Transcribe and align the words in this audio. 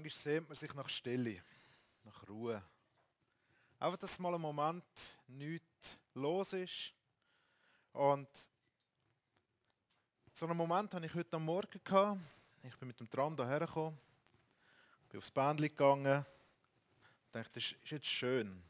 Manchmal 0.00 0.22
sehnt 0.22 0.48
man 0.48 0.56
sich 0.56 0.72
nach 0.72 0.88
Stille, 0.88 1.42
nach 2.04 2.26
Ruhe. 2.26 2.62
Einfach, 3.78 3.98
dass 3.98 4.18
mal 4.18 4.34
ein 4.34 4.40
Moment 4.40 4.82
nichts 5.26 5.98
los 6.14 6.54
ist. 6.54 6.94
Und 7.92 8.26
so 10.32 10.46
einen 10.46 10.56
Moment 10.56 10.94
hatte 10.94 11.04
ich 11.04 11.14
heute 11.14 11.36
am 11.36 11.44
Morgen. 11.44 11.78
Gehabt. 11.84 12.18
Ich 12.62 12.74
bin 12.78 12.88
mit 12.88 12.98
dem 12.98 13.10
Tram 13.10 13.36
hierher 13.36 13.60
gekommen, 13.60 13.98
bin 15.10 15.18
aufs 15.18 15.30
Bändchen 15.30 15.68
gegangen 15.68 16.24
und 16.24 17.34
dachte, 17.34 17.50
das 17.52 17.64
ist 17.64 17.90
jetzt 17.90 18.06
schön. 18.06 18.62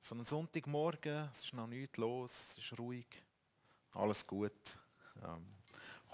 So 0.00 0.14
ein 0.14 0.24
Sonntagmorgen, 0.24 1.28
es 1.34 1.44
ist 1.44 1.52
noch 1.52 1.66
nichts 1.66 1.98
los, 1.98 2.32
es 2.52 2.64
ist 2.64 2.78
ruhig, 2.78 3.06
alles 3.92 4.26
gut. 4.26 4.52
Ähm, 5.22 5.46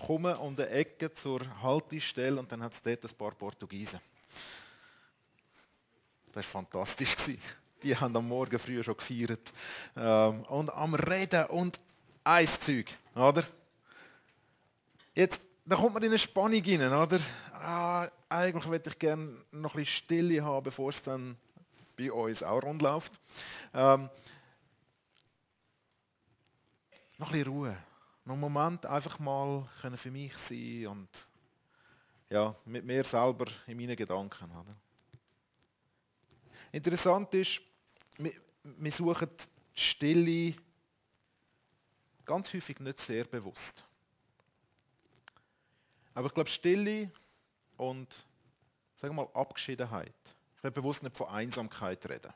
komme 0.04 0.36
um 0.36 0.56
die 0.56 0.62
Ecke 0.62 1.14
zur 1.14 1.40
Haltestelle 1.62 2.40
und 2.40 2.50
dann 2.50 2.64
hat 2.64 2.72
es 2.72 2.82
dort 2.82 3.04
ein 3.04 3.16
paar 3.16 3.36
Portugiesen. 3.36 4.00
Das 6.32 6.36
war 6.36 6.62
fantastisch. 6.62 7.14
Die 7.82 7.96
haben 7.96 8.16
am 8.16 8.28
Morgen 8.28 8.58
früh 8.58 8.82
schon 8.82 8.96
gefeiert. 8.96 9.52
Ähm, 9.96 10.42
und 10.44 10.72
am 10.72 10.94
Reden 10.94 11.46
und 11.46 11.80
Eiszeug, 12.24 12.86
oder? 13.14 13.44
Jetzt, 15.14 15.42
da 15.64 15.76
kommt 15.76 15.94
man 15.94 16.02
in 16.02 16.10
eine 16.10 16.18
Spannung 16.18 16.62
rein, 16.64 16.92
oder? 16.92 17.20
Ah, 17.52 18.08
eigentlich 18.28 18.66
würde 18.68 18.90
ich 18.90 18.98
gerne 18.98 19.36
noch 19.50 19.74
ein 19.74 19.80
bisschen 19.80 20.04
Stille 20.04 20.42
haben, 20.42 20.64
bevor 20.64 20.90
es 20.90 21.02
dann 21.02 21.36
bei 21.96 22.10
uns 22.10 22.42
auch 22.42 22.62
rund 22.62 22.82
läuft. 22.82 23.12
Ähm, 23.74 24.08
noch 27.18 27.28
ein 27.28 27.32
bisschen 27.32 27.52
Ruhe. 27.52 27.76
Noch 28.24 28.34
einen 28.34 28.40
Moment 28.40 28.86
einfach 28.86 29.18
mal 29.18 29.68
können 29.80 29.96
für 29.96 30.10
mich 30.10 30.32
sein 30.36 30.86
und 30.86 31.08
ja, 32.32 32.54
mit 32.64 32.84
mir 32.84 33.04
selber 33.04 33.46
in 33.66 33.76
meinen 33.76 33.94
Gedanken. 33.94 34.50
Oder? 34.50 34.74
Interessant 36.72 37.34
ist, 37.34 37.60
wir, 38.16 38.32
wir 38.62 38.92
suchen 38.92 39.28
die 39.74 39.80
Stille 39.80 40.54
ganz 42.24 42.52
häufig 42.54 42.80
nicht 42.80 43.00
sehr 43.00 43.24
bewusst. 43.24 43.84
Aber 46.14 46.28
ich 46.28 46.34
glaube, 46.34 46.48
Stille 46.48 47.10
und 47.76 48.24
sagen 48.96 49.14
mal 49.14 49.28
Abgeschiedenheit, 49.34 50.14
ich 50.56 50.62
will 50.62 50.70
bewusst 50.70 51.02
nicht 51.02 51.16
von 51.16 51.28
Einsamkeit 51.28 52.08
reden, 52.08 52.32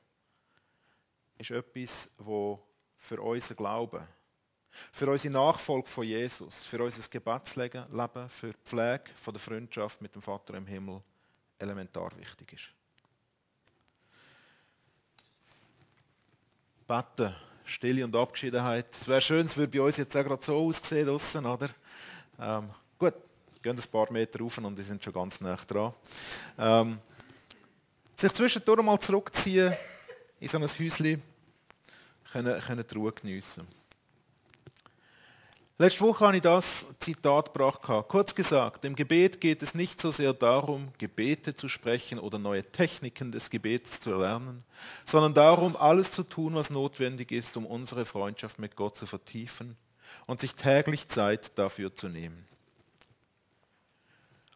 ist 1.39 1.51
etwas, 1.51 2.11
wo 2.19 2.63
für 2.99 3.21
unseren 3.23 3.57
Glauben, 3.57 4.07
für 4.93 5.11
unsere 5.11 5.33
Nachfolge 5.33 5.89
von 5.89 6.05
Jesus, 6.05 6.65
für 6.67 6.83
unser 6.83 7.09
Gebetsleben, 7.09 7.85
für 8.29 8.49
die 8.49 8.59
Pflege 8.65 9.05
der 9.27 9.41
Freundschaft 9.41 10.01
mit 10.03 10.15
dem 10.15 10.23
Vater 10.23 10.55
im 10.55 10.67
Himmel 10.67 11.01
elementar 11.59 12.11
wichtig 12.19 12.53
ist. 12.53 12.71
Beten, 16.87 17.35
Stille 17.65 18.05
und 18.05 18.15
Abgeschiedenheit. 18.15 18.87
Es 18.93 19.09
wäre 19.09 19.21
schön, 19.21 19.47
es 19.47 19.57
würde 19.57 19.77
bei 19.77 19.85
uns 19.85 19.97
jetzt 19.97 20.17
auch 20.17 20.25
gerade 20.25 20.45
so 20.45 20.57
aussehen 20.57 21.07
draussen, 21.07 21.45
oder? 21.45 21.69
Ähm, 22.39 22.71
gut, 22.97 23.15
gehen 23.61 23.77
ein 23.77 23.91
paar 23.91 24.13
Meter 24.13 24.39
rauf 24.39 24.59
und 24.59 24.79
die 24.79 24.83
sind 24.83 25.03
schon 25.03 25.13
ganz 25.13 25.41
nah 25.41 25.57
dran. 25.57 25.93
Ähm, 26.59 26.99
sich 28.17 28.33
zwischendurch 28.33 28.83
mal 28.83 29.01
zurückziehen 29.01 29.75
in 30.39 30.49
so 30.49 30.59
ein 30.59 30.65
Häuschen, 30.65 31.23
können, 32.33 32.61
können 32.61 32.85
die 32.89 32.95
Ruhe 32.95 33.13
geniessen. 33.13 33.67
Letzte 35.79 36.01
Woche 36.01 36.25
habe 36.25 36.37
ich 36.37 36.43
das 36.43 36.87
Zitat 37.01 37.53
gebracht. 37.53 37.83
Kurz 38.09 38.35
gesagt, 38.35 38.87
im 38.87 38.97
Gebet 38.97 39.43
geht 39.43 39.63
es 39.63 39.75
nicht 39.75 40.01
so 40.01 40.11
sehr 40.11 40.33
darum, 40.33 40.89
Gebete 40.97 41.55
zu 41.55 41.69
sprechen 41.69 42.19
oder 42.19 42.39
neue 42.39 42.65
Techniken 42.65 43.31
des 43.31 43.51
Gebets 43.51 44.01
zu 44.01 44.13
erlernen, 44.13 44.65
sondern 45.05 45.35
darum, 45.35 45.77
alles 45.77 46.11
zu 46.11 46.23
tun, 46.23 46.55
was 46.55 46.71
notwendig 46.71 47.31
ist, 47.31 47.59
um 47.59 47.67
unsere 47.67 48.07
Freundschaft 48.07 48.59
mit 48.59 48.75
Gott 48.75 48.97
zu 48.97 49.05
vertiefen 49.05 49.77
und 50.25 50.41
sich 50.41 50.55
täglich 50.55 51.09
Zeit 51.09 51.59
dafür 51.59 51.95
zu 51.95 52.09
nehmen. 52.09 52.47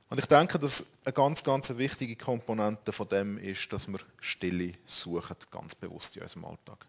Und 0.08 0.18
ich 0.18 0.26
denke, 0.26 0.58
dass 0.58 0.86
eine 1.04 1.12
ganz, 1.12 1.42
ganz 1.42 1.68
wichtige 1.68 2.16
Komponente 2.16 2.94
von 2.94 3.08
dem 3.10 3.36
ist, 3.36 3.70
dass 3.74 3.86
wir 3.88 4.00
Stille 4.20 4.72
suchen, 4.86 5.36
ganz 5.50 5.74
bewusst 5.74 6.16
in 6.16 6.22
unserem 6.22 6.46
Alltag. 6.46 6.86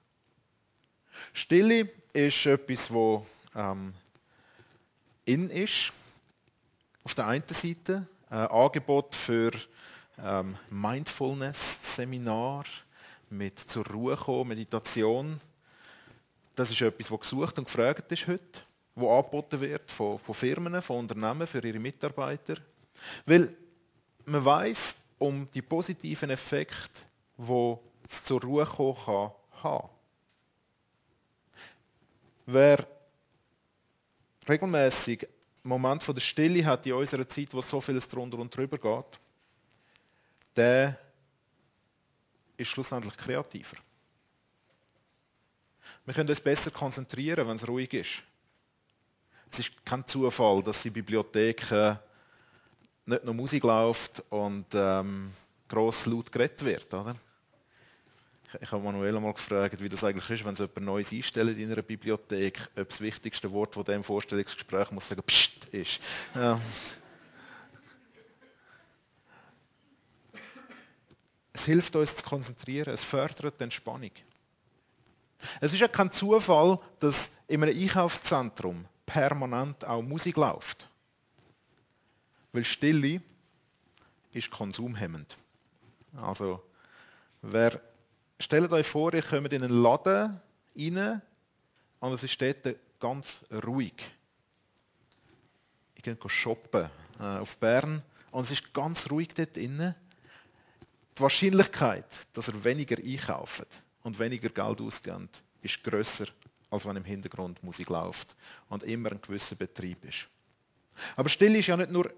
Stille 1.34 1.90
ist 2.14 2.46
etwas, 2.46 2.90
wo 2.92 3.26
ähm, 3.54 3.94
in 5.32 5.50
ist. 5.50 5.92
Auf 7.04 7.16
der 7.16 7.28
einen 7.28 7.44
Seite 7.48 8.06
ein 8.30 8.48
Angebot 8.48 9.16
für 9.16 9.52
ähm, 10.20 10.56
Mindfulness-Seminar 10.70 12.66
mit 13.30 13.58
zur 13.60 13.88
Ruhe 13.88 14.16
kommen, 14.18 14.50
Meditation. 14.50 15.40
Das 16.56 16.70
ist 16.70 16.82
etwas, 16.82 17.10
was 17.10 17.22
gesucht 17.22 17.58
und 17.58 17.66
gefragt 17.66 18.12
ist 18.12 18.28
heute, 18.28 18.62
wo 18.94 19.18
angeboten 19.18 19.62
wird 19.62 19.90
von, 19.90 20.20
von 20.20 20.36
Firmen, 20.36 20.82
von 20.82 20.98
Unternehmen 20.98 21.48
für 21.48 21.66
ihre 21.66 21.80
Mitarbeiter. 21.80 22.58
Weil 23.26 23.56
man 24.26 24.44
weiß 24.46 24.96
um 25.18 25.48
die 25.54 25.62
positiven 25.62 26.30
Effekte, 26.30 27.02
wo 27.38 27.82
es 28.08 28.24
zur 28.24 28.42
Ruhe 28.42 28.66
kommen 28.66 28.98
kann, 29.06 29.32
haben. 29.64 29.90
Wer 32.46 32.86
regelmäßig 34.48 35.28
Moment 35.64 36.02
von 36.02 36.16
der 36.16 36.22
Stille 36.22 36.66
hat 36.66 36.86
in 36.86 36.94
unserer 36.94 37.28
Zeit, 37.28 37.54
wo 37.54 37.62
so 37.62 37.80
vieles 37.82 38.08
drunter 38.08 38.40
und 38.40 38.56
drüber 38.56 38.78
geht, 38.78 39.20
der 40.56 40.98
ist 42.58 42.70
schlussendlich 42.70 43.16
kreativer. 43.16 43.78
Wir 46.06 46.14
können 46.14 46.30
uns 46.30 46.42
besser 46.42 46.72
konzentrieren, 46.72 47.48
wenn 47.48 47.58
es 47.58 47.68
ruhig 47.68 47.94
ist. 47.94 48.24
Es 49.52 49.60
ist 49.60 49.86
kein 49.86 50.08
Zufall, 50.08 50.64
dass 50.64 50.86
in 50.86 50.94
Bibliotheken 50.94 52.00
nicht 53.06 53.24
nur 53.24 53.34
Musik 53.34 53.64
läuft 53.64 54.24
und 54.30 54.66
ähm, 54.74 55.32
gross 55.68 56.06
laut 56.06 56.32
geredet 56.32 56.64
wird. 56.64 56.94
Oder? 56.94 57.16
Ich 58.60 58.72
habe 58.72 58.84
Manuela 58.84 59.20
mal 59.20 59.34
gefragt, 59.34 59.82
wie 59.82 59.88
das 59.88 60.04
eigentlich 60.04 60.30
ist, 60.30 60.46
wenn 60.46 60.56
sie 60.56 60.64
jemand 60.64 60.86
Neues 60.86 61.12
einstellt 61.12 61.58
in 61.58 61.72
einer 61.72 61.82
Bibliothek, 61.82 62.70
ob 62.76 62.90
das 62.90 63.00
wichtigste 63.00 63.52
Wort, 63.52 63.78
das 63.78 63.86
dem 63.86 64.04
Vorstellungsgespräch 64.04 64.92
muss 64.92 65.08
sagen, 65.08 65.24
Psst 65.24 65.66
ist. 65.66 66.02
Ja. 66.36 66.60
Es 71.54 71.66
hilft 71.66 71.96
uns 71.96 72.16
zu 72.16 72.24
konzentrieren, 72.24 72.94
es 72.94 73.04
fördert 73.04 73.60
die 73.60 73.64
Entspannung. 73.64 74.12
Es 75.60 75.74
ist 75.74 75.80
ja 75.80 75.88
kein 75.88 76.12
Zufall, 76.12 76.80
dass 77.00 77.30
in 77.48 77.64
einem 77.64 77.78
Einkaufszentrum 77.78 78.86
permanent 79.06 79.86
auch 79.86 80.02
Musik 80.02 80.38
läuft. 80.38 80.90
Weil 82.52 82.64
Stille 82.64 83.22
ist 84.34 84.52
konsumhemmend. 84.52 85.38
Also, 86.18 86.64
wer 87.42 87.82
stellt 88.42 88.72
euch 88.72 88.88
vor, 88.88 89.14
ihr 89.14 89.22
kommt 89.22 89.54
in 89.54 89.64
einen 89.64 89.82
Laden 89.82 90.40
rein 90.76 91.22
und 92.00 92.14
es 92.14 92.24
ist 92.24 92.42
dort 92.42 92.76
ganz 93.00 93.44
ruhig. 93.66 93.94
Ich 95.96 96.04
gehe 96.04 96.18
shoppen 96.28 96.90
äh, 97.20 97.24
auf 97.24 97.58
Bern 97.58 98.02
und 98.32 98.46
es 98.46 98.52
ist 98.52 98.74
ganz 98.74 99.10
ruhig 99.10 99.30
dort 99.36 99.56
drinnen. 99.56 99.96
Die 101.18 101.22
Wahrscheinlichkeit, 101.22 102.06
dass 102.34 102.48
ihr 102.48 102.64
weniger 102.64 102.98
einkauft 102.98 103.68
und 104.04 104.18
weniger 104.18 104.50
Geld 104.50 104.82
ausgebt, 104.82 105.44
ist 105.62 105.84
grösser, 105.84 106.26
als 106.70 106.86
wenn 106.86 106.96
im 106.96 107.04
Hintergrund 107.04 107.62
Musik 107.64 107.90
läuft 107.90 108.36
und 108.70 108.84
immer 108.84 109.12
ein 109.12 109.22
gewisser 109.22 109.56
Betrieb 109.56 110.04
ist. 110.06 110.28
Aber 111.16 111.30
Stille 111.30 111.60
ist 111.60 111.68
ja 111.68 111.78
nicht 111.78 111.92
nur 111.92 112.12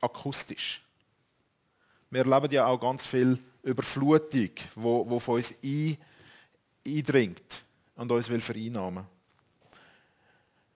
akustisch. 0.00 0.82
Wir 2.10 2.26
erleben 2.26 2.52
ja 2.52 2.66
auch 2.66 2.78
ganz 2.78 3.06
viel 3.06 3.38
Überflutung, 3.66 4.50
wo, 4.74 5.08
wo 5.08 5.18
von 5.18 5.36
uns 5.36 5.52
ein, 5.62 5.96
eindringt 6.86 7.64
und 7.96 8.12
uns 8.12 8.28
will 8.28 8.40
vereinnahmen. 8.40 9.04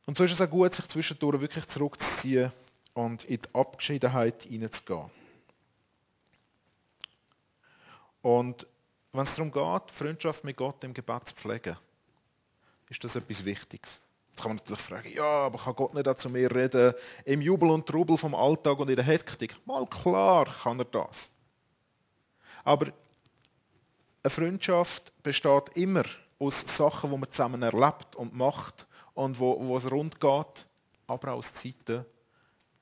Und 0.07 0.17
so 0.17 0.25
ist 0.25 0.33
es 0.33 0.41
auch 0.41 0.51
gut, 0.51 0.75
sich 0.75 0.89
zwischendurch 0.89 1.41
wirklich 1.41 1.67
zurückzuziehen 1.69 2.51
und 2.95 3.25
in 3.25 3.41
die 3.41 3.55
Abgeschiedenheit 3.55 4.43
hineinzugehen. 4.43 5.11
Und 8.23 8.67
wenn 9.13 9.23
es 9.23 9.35
darum 9.35 9.53
geht, 9.53 9.91
Freundschaft 9.95 10.45
mit 10.45 10.57
Gott 10.57 10.83
im 10.85 10.95
Gebet 10.95 11.29
zu 11.29 11.35
pflegen, 11.35 11.77
ist 12.89 13.03
das 13.05 13.17
etwas 13.17 13.45
Wichtiges. 13.45 14.01
Jetzt 14.31 14.43
kann 14.43 14.51
man 14.51 14.57
natürlich 14.57 14.81
fragen, 14.81 15.13
ja, 15.13 15.47
aber 15.47 15.59
kann 15.59 15.75
Gott 15.75 15.95
nicht 15.95 16.09
auch 16.09 16.17
zu 16.17 16.29
mir 16.29 16.55
reden 16.55 16.95
im 17.25 17.41
Jubel 17.41 17.71
und 17.71 17.87
Trubel 17.87 18.19
vom 18.19 18.35
Alltag 18.35 18.79
und 18.79 18.89
in 18.89 18.97
der 18.97 19.05
Hektik? 19.05 19.55
Mal 19.67 19.87
klar 19.87 20.47
kann 20.47 20.79
er 20.79 20.85
das. 20.87 21.31
Aber 22.65 22.93
eine 24.23 24.31
Freundschaft 24.31 25.13
besteht 25.23 25.71
immer 25.75 26.05
aus 26.39 26.65
Sachen, 26.77 27.11
die 27.11 27.17
man 27.17 27.31
zusammen 27.31 27.63
erlebt 27.63 28.17
und 28.17 28.35
macht 28.35 28.87
und 29.15 29.39
wo, 29.39 29.59
wo 29.61 29.77
es 29.77 29.91
rund 29.91 30.21
geht, 30.21 30.67
aber 31.07 31.33
auch 31.33 31.39
aus 31.39 31.53
Zeiten, 31.53 32.05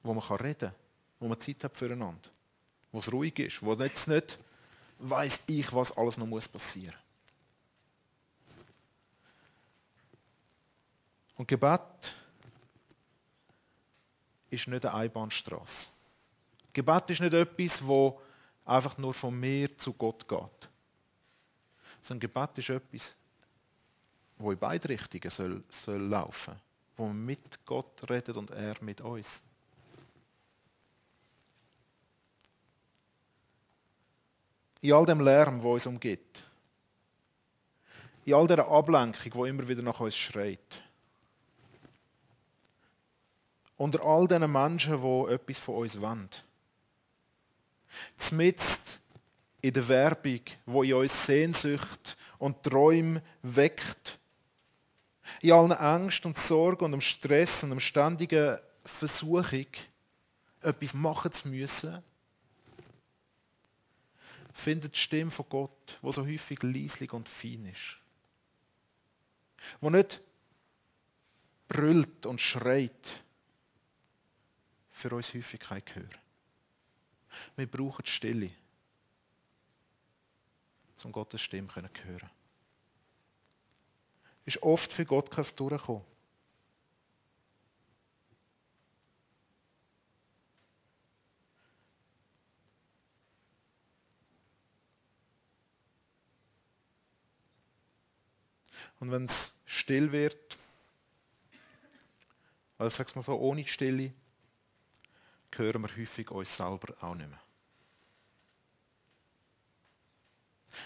wo 0.03 0.15
man 0.15 0.25
reden 0.37 0.71
kann, 0.71 0.75
wo 1.21 1.29
man 1.29 1.41
Zeit 1.41 1.65
hat 1.65 1.77
füreinander, 1.77 2.29
wo 2.93 2.99
es 2.99 3.13
ruhig 3.13 3.39
ist, 3.39 3.63
wo 3.63 3.75
jetzt 3.75 4.09
nicht 4.09 4.39
weiß 4.99 5.41
ich, 5.47 5.73
was 5.73 5.97
alles 5.97 6.17
noch 6.17 6.27
muss 6.27 6.49
passieren. 6.49 6.97
Und 11.37 11.47
Gebet 11.47 12.17
ist 14.51 14.67
nicht 14.67 14.85
eine 14.85 14.95
Einbahnstraße. 14.95 15.91
Gebet 16.73 17.11
ist 17.11 17.21
nicht 17.21 17.33
etwas, 17.33 17.87
wo 17.87 18.21
einfach 18.69 18.99
nur 18.99 19.15
von 19.15 19.39
mir 19.39 19.77
zu 19.79 19.93
Gott 19.95 20.29
geht. 20.29 20.69
Sondern 22.03 22.21
Gebet 22.21 22.59
ist 22.59 22.69
etwas, 22.69 23.15
wo 24.37 24.53
in 24.53 24.59
beide 24.59 24.89
Richtungen 24.89 25.31
soll, 25.31 25.65
soll 25.69 26.03
laufen. 26.03 26.55
Wo 26.97 27.07
man 27.07 27.25
mit 27.25 27.65
Gott 27.65 28.09
redet 28.09 28.37
und 28.37 28.51
er 28.51 28.77
mit 28.81 29.01
uns. 29.01 29.43
In 34.81 34.93
all 34.93 35.07
dem 35.07 35.21
Lärm, 35.21 35.63
wo 35.63 35.75
uns 35.75 35.87
umgibt. 35.87 36.45
In 38.25 38.35
all 38.35 38.47
der 38.47 38.69
Ablenkung, 38.69 39.35
wo 39.35 39.45
immer 39.45 39.67
wieder 39.67 39.83
nach 39.83 39.99
uns 39.99 40.17
schreit. 40.17 40.83
Unter 43.77 44.03
all 44.03 44.29
diesen 44.29 44.53
Menschen, 44.53 45.01
die 45.01 45.33
etwas 45.33 45.59
von 45.59 45.77
uns 45.77 46.01
wollen. 46.01 46.29
Zmitzt 48.19 49.01
in 49.61 49.73
der 49.73 49.89
Werbung, 49.89 50.41
wo 50.67 50.83
in 50.83 50.95
uns 50.95 51.27
Sehnsucht 51.27 52.17
und 52.39 52.63
Träume 52.63 53.23
weckt. 53.43 54.19
In 55.41 55.53
allen 55.53 55.73
Ängsten 55.73 56.31
und 56.31 56.39
Sorgen 56.39 56.87
und 56.87 56.93
dem 56.93 57.01
Stress 57.01 57.63
und 57.63 57.71
dem 57.71 57.81
ständigen 57.81 58.59
Versuchung, 58.85 59.67
etwas 60.61 60.95
machen 60.95 61.33
zu 61.33 61.49
müssen, 61.49 62.03
findet 64.55 64.95
die 64.95 64.99
Stimme 64.99 65.31
von 65.31 65.47
Gott, 65.49 65.99
wo 66.03 66.11
so 66.11 66.27
häufig 66.27 66.63
leislich 66.63 67.13
und 67.13 67.29
fein 67.29 67.67
ist. 67.67 67.99
Wo 69.81 69.91
nicht 69.91 70.21
brüllt 71.69 72.27
und 72.27 72.41
schreit, 72.41 73.23
für 74.91 75.15
uns 75.15 75.33
häufig 75.33 75.61
kein 75.61 75.85
Gehör. 75.85 76.09
Wir 77.57 77.67
brauchen 77.67 78.05
die 78.05 78.11
Stille, 78.11 78.51
um 81.05 81.13
Gottes 81.13 81.41
Stimme 81.41 81.69
zu 81.69 82.05
hören. 82.05 82.31
Ist 84.45 84.63
oft 84.63 84.93
für 84.93 85.05
Gott 85.05 85.31
kein 85.31 85.45
Durchkommen. 85.57 86.05
Und 99.01 99.13
wenn 99.13 99.27
es 99.27 99.55
still 99.65 100.11
wird, 100.11 100.59
also 102.79 102.97
sag's 102.97 103.15
mal 103.15 103.23
so, 103.23 103.37
ohne 103.39 103.67
Stille, 103.67 104.13
hören 105.57 105.83
wir 105.83 105.97
häufig 105.97 106.31
uns 106.31 106.57
selber 106.57 106.95
auch 107.01 107.15
nicht 107.15 107.29
mehr. 107.29 107.41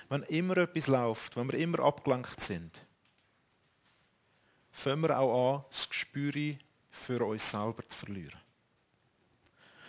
Wenn 0.08 0.22
immer 0.24 0.56
etwas 0.58 0.86
läuft, 0.86 1.36
wenn 1.36 1.50
wir 1.50 1.58
immer 1.58 1.80
abgelenkt 1.80 2.40
sind, 2.42 2.80
fangen 4.70 5.02
wir 5.02 5.18
auch 5.18 5.56
an, 5.56 5.64
das 5.70 5.88
Gespür 5.88 6.56
für 6.90 7.24
uns 7.24 7.50
selber 7.50 7.86
zu 7.88 7.96
verlieren. 7.96 8.40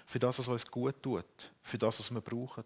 Für 0.06 0.20
das, 0.20 0.38
was 0.40 0.48
uns 0.48 0.70
gut 0.70 1.02
tut, 1.02 1.52
für 1.62 1.78
das, 1.78 2.00
was 2.00 2.12
wir 2.12 2.22
brauchen. 2.22 2.66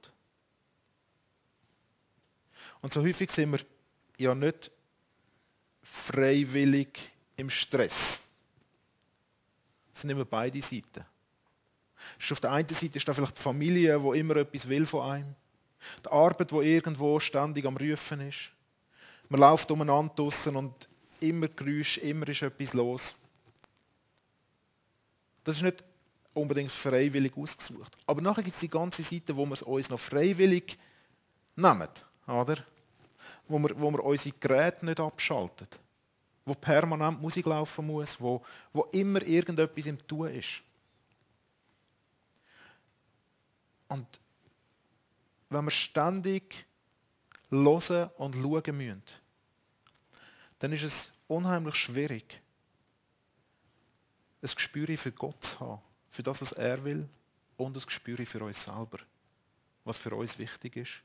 Und 2.82 2.94
so 2.94 3.02
häufig 3.02 3.32
sind 3.32 3.52
wir 3.52 3.60
ja 4.18 4.34
nicht 4.34 4.72
freiwillig 5.82 7.12
im 7.36 7.50
Stress. 7.50 8.20
Das 9.92 10.02
sind 10.02 10.10
immer 10.10 10.26
beide 10.26 10.62
Seiten. 10.62 11.06
Auf 12.32 12.40
der 12.40 12.52
einen 12.52 12.70
Seite 12.70 12.98
ist 12.98 13.08
da 13.08 13.14
vielleicht 13.14 13.38
die 13.38 13.42
Familie, 13.42 14.00
die 14.00 14.20
immer 14.20 14.38
etwas 14.38 14.68
will 14.68 14.86
von 14.86 15.10
einem. 15.10 15.36
Die 16.04 16.10
Arbeit, 16.10 16.52
die 16.52 16.56
irgendwo 16.56 17.20
ständig 17.20 17.66
am 17.66 17.78
Rufen 17.78 18.22
ist. 18.22 18.52
Man 19.30 19.42
läuft 19.42 19.70
umeinander 19.72 20.14
draussen 20.16 20.56
und 20.56 20.74
immer 21.20 21.48
Geräusch, 21.48 21.98
immer 22.00 22.28
ist 22.28 22.42
etwas 22.42 22.74
los. 22.74 23.16
Das 25.44 25.58
ist 25.58 25.64
nicht 25.64 25.84
unbedingt 26.34 26.72
freiwillig 26.72 27.36
ausgesucht. 27.36 27.98
Aber 28.06 28.22
nachher 28.22 28.44
gibt 28.44 28.56
es 28.56 28.62
die 28.62 28.70
ganze 28.70 29.04
Seite, 29.04 29.36
wo 29.36 29.46
wir 29.46 29.54
es 29.54 29.64
uns 29.64 29.90
noch 29.90 30.00
freiwillig 30.00 30.78
nehmen. 31.56 31.90
Oder? 32.28 32.58
Wo 33.48 33.60
wir, 33.60 33.80
wo 33.80 33.92
wir 33.92 34.04
unsere 34.04 34.36
Geräte 34.40 34.86
nicht 34.86 35.00
abschalten 35.00 35.68
wo 36.48 36.54
permanent 36.54 37.22
Musik 37.22 37.46
laufen 37.46 37.86
muss, 37.86 38.20
wo, 38.22 38.42
wo 38.72 38.84
immer 38.94 39.22
irgendetwas 39.22 39.86
im 39.86 40.08
Tun 40.08 40.30
ist. 40.30 40.62
Und 43.88 44.20
wenn 45.50 45.66
wir 45.66 45.72
ständig 45.72 46.66
hören 47.50 48.10
und 48.18 48.36
schauen 48.36 48.78
müssen, 48.78 49.04
dann 50.60 50.74
ist 50.74 50.84
es 50.84 51.12
unheimlich 51.28 51.76
schwierig, 51.76 52.42
ein 54.42 54.50
Gespür 54.54 54.98
für 54.98 55.12
Gott 55.12 55.44
zu 55.44 55.60
haben, 55.60 55.82
für 56.10 56.24
das, 56.24 56.42
was 56.42 56.52
er 56.54 56.84
will, 56.84 57.08
und 57.58 57.76
ein 57.76 57.84
Gespür 57.84 58.26
für 58.26 58.44
uns 58.44 58.64
selber, 58.64 59.00
was 59.84 59.98
für 59.98 60.16
uns 60.16 60.38
wichtig 60.38 60.76
ist 60.78 61.02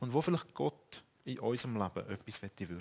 und 0.00 0.12
wo 0.12 0.20
vielleicht 0.20 0.52
Gott 0.54 1.02
in 1.24 1.38
unserem 1.38 1.76
Leben 1.76 2.10
etwas 2.10 2.42
wirken 2.42 2.68
will. 2.68 2.78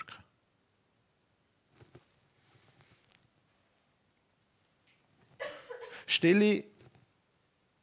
Stille 6.06 6.64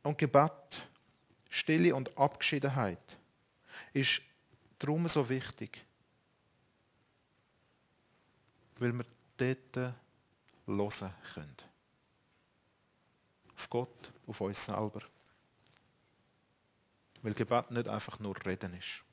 und 0.02 0.16
Gebet, 0.16 0.88
Stille 1.54 1.94
und 1.94 2.18
Abgeschiedenheit 2.18 3.16
ist 3.92 4.20
darum 4.80 5.06
so 5.06 5.28
wichtig, 5.28 5.84
weil 8.80 8.92
wir 8.92 9.06
dort 9.36 9.94
hören 10.66 11.14
können. 11.32 11.56
Auf 13.54 13.70
Gott, 13.70 14.12
auf 14.26 14.40
uns 14.40 14.64
selber. 14.64 15.02
Weil 17.22 17.34
Gebet 17.34 17.70
nicht 17.70 17.86
einfach 17.86 18.18
nur 18.18 18.34
Reden 18.44 18.74
ist, 18.74 19.04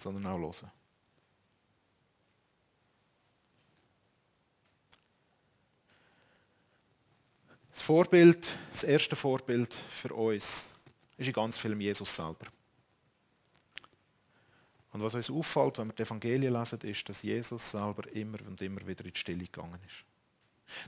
sondern 0.00 0.26
auch 0.32 0.38
hören. 0.38 0.72
Das 7.70 7.82
Vorbild, 7.82 8.50
das 8.72 8.84
erste 8.84 9.14
Vorbild 9.14 9.74
für 9.74 10.14
uns, 10.14 10.64
ist 11.18 11.26
in 11.26 11.32
ganz 11.32 11.58
vielem 11.58 11.80
Jesus 11.80 12.14
selber. 12.14 12.46
Und 14.92 15.02
was 15.02 15.14
uns 15.14 15.30
auffällt, 15.30 15.78
wenn 15.78 15.88
wir 15.88 15.94
die 15.94 16.02
Evangelien 16.02 16.52
lesen, 16.52 16.80
ist, 16.80 17.08
dass 17.08 17.22
Jesus 17.22 17.70
selber 17.70 18.10
immer 18.12 18.38
und 18.46 18.60
immer 18.62 18.80
wieder 18.86 19.04
in 19.04 19.12
die 19.12 19.18
Stille 19.18 19.44
gegangen 19.44 19.78
ist. 19.86 20.04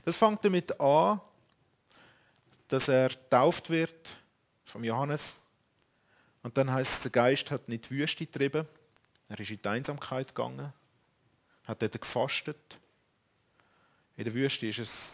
Das 0.03 0.17
fängt 0.17 0.43
damit 0.43 0.79
an, 0.79 1.21
dass 2.67 2.87
er 2.87 3.11
tauft 3.29 3.69
wird 3.69 4.17
vom 4.65 4.83
Johannes. 4.83 5.37
Und 6.43 6.57
dann 6.57 6.71
heißt 6.71 6.91
es, 6.91 7.01
der 7.01 7.11
Geist 7.11 7.51
hat 7.51 7.67
nicht 7.67 7.89
die 7.89 7.95
Wüste 7.95 8.25
getrieben. 8.25 8.67
Er 9.29 9.39
ist 9.39 9.51
in 9.51 9.61
die 9.61 9.67
Einsamkeit 9.69 10.29
gegangen, 10.29 10.73
hat 11.67 11.81
dort 11.81 12.01
gefastet. 12.01 12.79
In 14.17 14.23
der 14.23 14.33
Wüste 14.33 14.67
ist 14.67 14.79
es 14.79 15.13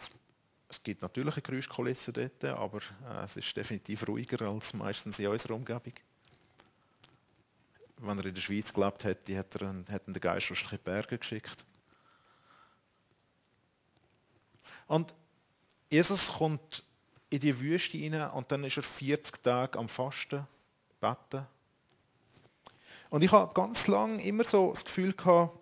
es 0.68 0.82
gibt 0.82 1.00
natürlich 1.00 1.34
eine 1.34 1.42
Geräuschkulisse 1.42 2.12
dort, 2.12 2.44
aber 2.44 2.78
äh, 2.78 3.24
es 3.24 3.36
ist 3.36 3.56
definitiv 3.56 4.06
ruhiger 4.06 4.46
als 4.46 4.74
meistens 4.74 5.18
in 5.18 5.28
unserer 5.28 5.54
Umgebung. 5.54 5.94
Wenn 7.96 8.18
er 8.18 8.26
in 8.26 8.34
der 8.34 8.40
Schweiz 8.40 8.72
gelebt 8.72 9.02
hätte, 9.04 9.34
hätte 9.34 9.64
er, 9.64 9.92
hätten 9.92 10.12
den 10.12 10.20
Geist 10.20 10.50
wahrscheinlich 10.50 10.72
in 10.72 10.78
die 10.78 10.84
Berge 10.84 11.18
geschickt. 11.18 11.64
Und 14.86 15.14
Jesus 15.90 16.32
kommt 16.32 16.84
in 17.30 17.40
die 17.40 17.58
Wüste 17.58 17.98
rein 17.98 18.30
und 18.30 18.52
dann 18.52 18.64
ist 18.64 18.76
er 18.76 18.82
40 18.82 19.42
Tage 19.42 19.78
am 19.78 19.88
Fasten, 19.88 20.46
beten. 21.00 21.46
Und 23.10 23.22
ich 23.22 23.32
habe 23.32 23.52
ganz 23.54 23.86
lange 23.86 24.22
immer 24.22 24.44
so 24.44 24.72
das 24.72 24.84
Gefühl 24.84 25.14
gehabt, 25.14 25.58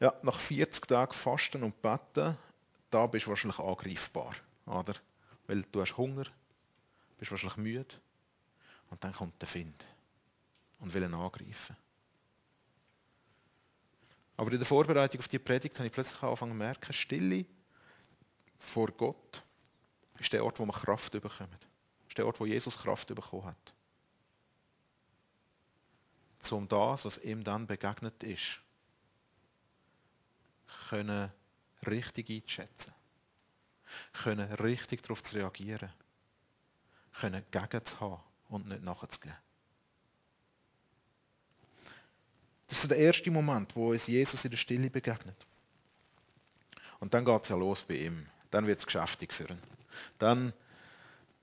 ja, 0.00 0.12
nach 0.22 0.38
40 0.38 0.86
Tagen 0.86 1.12
Fasten 1.12 1.62
und 1.62 1.80
Beten 1.82 2.36
da 2.92 3.06
bist 3.06 3.26
du 3.26 3.30
wahrscheinlich 3.30 3.58
angreifbar. 3.58 4.34
Oder? 4.66 4.94
Weil 5.46 5.62
du 5.62 5.80
hast 5.80 5.96
Hunger, 5.96 6.24
bist 7.18 7.30
wahrscheinlich 7.30 7.56
müde. 7.56 7.94
Und 8.90 9.02
dann 9.02 9.12
kommt 9.12 9.40
der 9.40 9.48
Find 9.48 9.84
und 10.80 10.92
will 10.92 11.02
ihn 11.02 11.14
angreifen. 11.14 11.76
Aber 14.36 14.52
in 14.52 14.58
der 14.58 14.66
Vorbereitung 14.66 15.20
auf 15.20 15.28
die 15.28 15.38
Predigt 15.38 15.76
habe 15.78 15.86
ich 15.86 15.92
plötzlich 15.92 16.22
angefangen 16.22 16.52
zu 16.52 16.58
merken, 16.58 16.92
Stille 16.92 17.46
vor 18.58 18.88
Gott 18.88 19.42
ist 20.18 20.32
der 20.32 20.44
Ort, 20.44 20.58
wo 20.58 20.66
man 20.66 20.76
Kraft 20.76 21.12
bekommt. 21.12 21.68
ist 22.08 22.18
der 22.18 22.26
Ort, 22.26 22.38
wo 22.38 22.46
Jesus 22.46 22.78
Kraft 22.78 23.08
bekommen 23.08 23.46
hat. 23.46 23.74
Um 26.50 26.68
das, 26.68 27.04
was 27.04 27.18
ihm 27.18 27.42
dann 27.44 27.66
begegnet 27.66 28.22
ist, 28.22 28.60
können 30.88 31.32
richtig 31.86 32.30
einzuschätzen, 32.30 32.92
können 34.12 34.52
richtig 34.54 35.02
darauf 35.02 35.22
zu 35.22 35.36
reagieren, 35.36 35.92
können 37.12 37.44
gegen 37.50 37.84
zu 37.84 38.00
haben 38.00 38.22
und 38.48 38.68
nicht 38.68 38.82
nachzugeben. 38.82 39.36
Das 42.68 42.82
ist 42.82 42.90
der 42.90 42.98
erste 42.98 43.30
Moment, 43.30 43.76
wo 43.76 43.90
uns 43.90 44.06
Jesus 44.06 44.44
in 44.44 44.50
der 44.50 44.56
Stille 44.56 44.88
begegnet. 44.88 45.46
Und 47.00 47.12
dann 47.12 47.24
geht 47.24 47.42
es 47.42 47.48
ja 47.50 47.56
los 47.56 47.82
bei 47.82 47.96
ihm. 47.96 48.26
Dann 48.50 48.66
wird 48.66 48.78
es 48.78 48.86
geschäftig 48.86 49.34
für 49.34 49.48
ihn. 49.48 49.58
Dann 50.18 50.52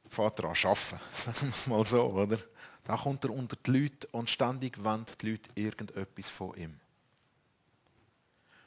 fährt 0.10 0.40
er 0.40 0.46
an 0.46 0.56
arbeiten, 0.64 1.00
sagen 1.14 1.54
wir 1.66 1.78
mal 1.78 1.86
so, 1.86 2.04
oder? 2.06 2.40
Da 2.84 2.98
kommt 2.98 3.24
er 3.24 3.30
unter 3.30 3.56
die 3.56 3.72
Leute 3.72 4.08
und 4.12 4.30
ständig 4.30 4.84
wollen 4.84 5.06
die 5.22 5.32
Leute 5.32 5.50
irgendetwas 5.54 6.30
von 6.30 6.56
ihm. 6.58 6.80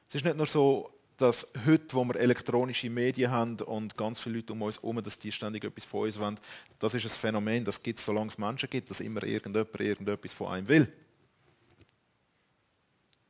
Es 0.08 0.14
ist 0.14 0.24
nicht 0.24 0.36
nur 0.36 0.46
so, 0.46 0.92
dass 1.22 1.46
heute, 1.64 1.94
wo 1.94 2.04
wir 2.04 2.16
elektronische 2.16 2.90
Medien 2.90 3.30
haben 3.30 3.56
und 3.60 3.96
ganz 3.96 4.18
viele 4.18 4.36
Leute 4.36 4.54
um 4.54 4.62
uns 4.62 4.76
herum, 4.76 5.00
dass 5.02 5.16
die 5.16 5.30
ständig 5.30 5.62
etwas 5.62 5.84
von 5.84 6.06
uns 6.06 6.18
wollen, 6.18 6.40
das 6.80 6.94
ist 6.94 7.04
ein 7.04 7.10
Phänomen, 7.10 7.64
das 7.64 7.80
gibt 7.80 8.00
es, 8.00 8.04
solange 8.04 8.28
es 8.28 8.38
Menschen 8.38 8.68
gibt, 8.68 8.90
dass 8.90 8.98
immer 8.98 9.22
irgendjemand 9.22 9.80
irgendetwas 9.80 10.32
von 10.32 10.48
einem 10.48 10.66
will. 10.66 10.92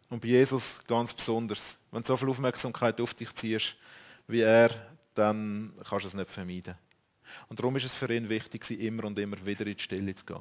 Und 0.08 0.22
bei 0.22 0.28
Jesus 0.28 0.80
ganz 0.86 1.12
besonders. 1.12 1.78
Wenn 1.90 2.02
du 2.02 2.08
so 2.08 2.16
viel 2.16 2.30
Aufmerksamkeit 2.30 2.98
auf 3.00 3.12
dich 3.12 3.34
ziehst 3.34 3.76
wie 4.26 4.40
er, 4.40 4.70
dann 5.12 5.74
kannst 5.86 6.04
du 6.04 6.08
es 6.08 6.14
nicht 6.14 6.30
vermeiden. 6.30 6.74
Und 7.48 7.58
darum 7.58 7.76
ist 7.76 7.84
es 7.84 7.92
für 7.92 8.10
ihn 8.14 8.28
wichtig, 8.28 8.70
immer 8.70 9.04
und 9.04 9.18
immer 9.18 9.36
wieder 9.44 9.66
in 9.66 9.76
die 9.76 9.82
Stille 9.82 10.14
zu 10.14 10.24
gehen. 10.24 10.40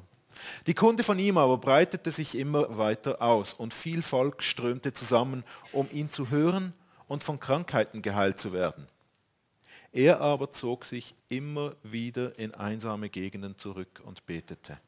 Die 0.67 0.73
Kunde 0.73 1.03
von 1.03 1.19
ihm 1.19 1.37
aber 1.37 1.57
breitete 1.57 2.11
sich 2.13 2.35
immer 2.35 2.77
weiter 2.77 3.21
aus 3.21 3.53
und 3.53 3.73
viel 3.73 4.01
Volk 4.01 4.41
strömte 4.41 4.93
zusammen, 4.93 5.43
um 5.73 5.89
ihn 5.91 6.09
zu 6.09 6.29
hören 6.29 6.73
und 7.11 7.25
von 7.25 7.41
Krankheiten 7.41 8.01
geheilt 8.01 8.39
zu 8.39 8.53
werden. 8.53 8.87
Er 9.91 10.21
aber 10.21 10.53
zog 10.53 10.85
sich 10.85 11.13
immer 11.27 11.75
wieder 11.83 12.39
in 12.39 12.53
einsame 12.53 13.09
Gegenden 13.09 13.57
zurück 13.57 14.01
und 14.05 14.25
betete. 14.25 14.79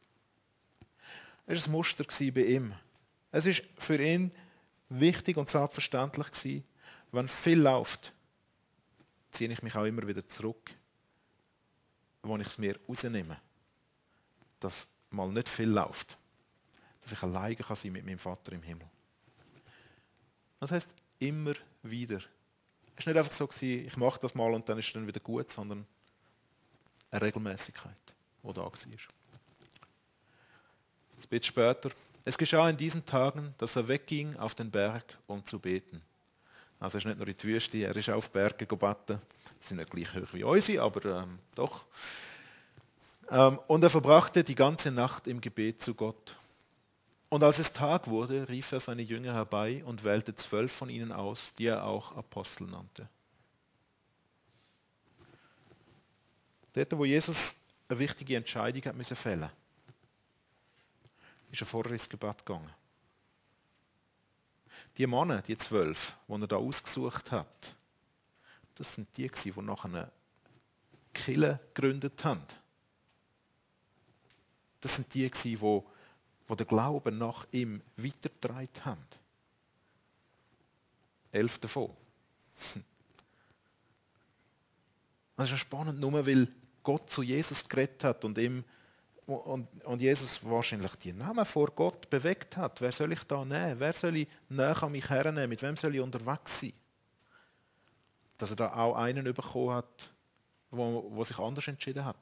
Es 1.45 1.67
war 1.67 1.67
ein 1.67 1.71
Muster 1.73 2.05
bei 2.31 2.45
ihm. 2.45 2.73
Es 3.29 3.45
ist 3.45 3.63
für 3.77 4.01
ihn 4.01 4.31
wichtig 4.87 5.35
und 5.35 5.49
selbstverständlich. 5.49 6.63
Wenn 7.11 7.27
viel 7.27 7.59
läuft, 7.59 8.13
ziehe 9.33 9.51
ich 9.51 9.61
mich 9.61 9.75
auch 9.75 9.83
immer 9.83 10.07
wieder 10.07 10.25
zurück, 10.25 10.71
wo 12.21 12.37
ich 12.37 12.47
es 12.47 12.57
mir 12.57 12.79
rausnehme, 12.87 13.37
dass 14.61 14.87
mal 15.09 15.27
nicht 15.27 15.49
viel 15.49 15.69
läuft, 15.69 16.17
dass 17.01 17.11
ich 17.11 17.21
alleine 17.21 17.57
kann 17.57 17.75
sein 17.75 17.91
mit 17.91 18.05
meinem 18.05 18.17
Vater 18.17 18.53
im 18.53 18.63
Himmel. 18.63 18.87
Das 20.61 20.71
heißt 20.71 20.87
immer 21.19 21.53
wieder. 21.81 22.19
Es 22.95 23.05
war 23.05 23.13
nicht 23.13 23.17
einfach 23.19 23.37
so, 23.37 23.47
gewesen, 23.47 23.87
ich 23.87 23.97
mache 23.97 24.19
das 24.19 24.35
mal 24.35 24.53
und 24.53 24.67
dann 24.67 24.77
ist 24.77 24.87
es 24.87 24.93
dann 24.93 25.07
wieder 25.07 25.19
gut, 25.19 25.51
sondern 25.51 25.85
eine 27.11 27.21
Regelmäßigkeit, 27.21 27.95
die 28.43 28.53
da 28.53 28.61
war. 28.61 28.71
Ein 28.71 28.79
bisschen 31.29 31.43
später 31.43 31.89
es 32.25 32.37
geschah 32.37 32.69
in 32.69 32.77
diesen 32.77 33.05
Tagen, 33.05 33.53
dass 33.57 33.75
er 33.75 33.87
wegging 33.87 34.37
auf 34.37 34.55
den 34.55 34.71
Berg, 34.71 35.03
um 35.27 35.45
zu 35.45 35.59
beten. 35.59 36.01
Also 36.79 36.97
er 36.97 36.99
ist 36.99 37.05
nicht 37.05 37.17
nur 37.17 37.27
in 37.27 37.35
die 37.35 37.43
Wüste, 37.43 37.77
er 37.79 37.95
ist 37.95 38.09
auf 38.09 38.29
Berge 38.29 38.65
gebeten. 38.65 39.19
Die 39.61 39.65
sind 39.65 39.77
nicht 39.77 39.89
gleich 39.89 40.13
hoch 40.13 40.33
wie 40.33 40.43
unsere, 40.43 40.83
aber 40.83 41.23
ähm, 41.23 41.39
doch. 41.53 41.85
Ähm, 43.29 43.59
und 43.67 43.83
er 43.83 43.89
verbrachte 43.89 44.43
die 44.43 44.55
ganze 44.55 44.91
Nacht 44.91 45.27
im 45.27 45.41
Gebet 45.41 45.83
zu 45.83 45.93
Gott. 45.93 46.35
Und 47.33 47.41
als 47.41 47.57
es 47.57 47.73
Tag 47.73 48.05
wurde, 48.05 48.47
rief 48.47 48.71
er 48.73 48.79
seine 48.79 49.01
Jünger 49.01 49.33
herbei 49.33 49.83
und 49.85 50.03
wählte 50.03 50.35
zwölf 50.35 50.71
von 50.71 50.87
ihnen 50.87 51.11
aus, 51.11 51.55
die 51.55 51.65
er 51.65 51.83
auch 51.83 52.15
Apostel 52.15 52.67
nannte. 52.67 53.09
Dort, 56.73 56.95
wo 56.95 57.05
Jesus 57.05 57.55
eine 57.89 57.97
wichtige 57.97 58.37
Entscheidung 58.37 58.85
hat 58.85 58.95
müssen 58.95 59.17
fällen 59.17 59.49
ist 61.49 61.61
er 61.61 61.65
vorher 61.65 61.93
ins 61.93 62.07
Gebet 62.07 62.45
gegangen. 62.45 62.69
Die 64.99 65.07
Männer, 65.07 65.41
die 65.41 65.57
zwölf, 65.57 66.15
die 66.27 66.33
er 66.39 66.47
da 66.47 66.57
ausgesucht 66.57 67.31
hat, 67.31 67.75
das 68.75 68.93
sind 68.93 69.07
die, 69.17 69.31
die 69.43 69.59
nachher 69.59 69.85
eine 69.85 70.11
Kille 71.15 71.59
gegründet 71.73 72.23
haben. 72.23 72.45
Das 74.81 74.93
sind 74.93 75.11
die, 75.15 75.31
die, 75.31 75.57
die 76.49 76.55
den 76.55 76.67
Glauben 76.67 77.17
nach 77.17 77.45
ihm 77.51 77.81
weitergetragen 77.97 78.85
haben. 78.85 79.05
Elf 81.31 81.57
davon. 81.59 81.89
Das 85.35 85.51
ist 85.51 85.59
spannend, 85.61 85.99
nur 85.99 86.25
weil 86.27 86.47
Gott 86.83 87.09
zu 87.09 87.23
Jesus 87.23 87.67
geredet 87.67 88.03
hat 88.03 88.23
und 88.23 88.37
ihm 88.37 88.63
und, 89.25 89.67
und 89.85 90.01
Jesus 90.01 90.43
wahrscheinlich 90.43 90.95
die 90.95 91.13
Namen 91.13 91.45
vor 91.45 91.71
Gott 91.71 92.09
bewegt 92.09 92.57
hat. 92.57 92.81
Wer 92.81 92.91
soll 92.91 93.13
ich 93.13 93.23
da 93.23 93.45
nehmen? 93.45 93.79
Wer 93.79 93.93
soll 93.93 94.17
ich 94.17 94.27
näher 94.49 94.81
an 94.83 94.91
mich 94.91 95.09
hernehmen? 95.09 95.49
Mit 95.49 95.61
wem 95.61 95.77
soll 95.77 95.95
ich 95.95 96.01
unterwegs 96.01 96.59
sein? 96.59 96.73
Dass 98.37 98.49
er 98.49 98.57
da 98.57 98.73
auch 98.73 98.95
einen 98.95 99.23
bekommen 99.33 99.71
hat, 99.71 100.11
wo 100.71 101.23
sich 101.23 101.39
anders 101.39 101.67
entschieden 101.67 102.03
hat. 102.03 102.17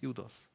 Judas. 0.00 0.48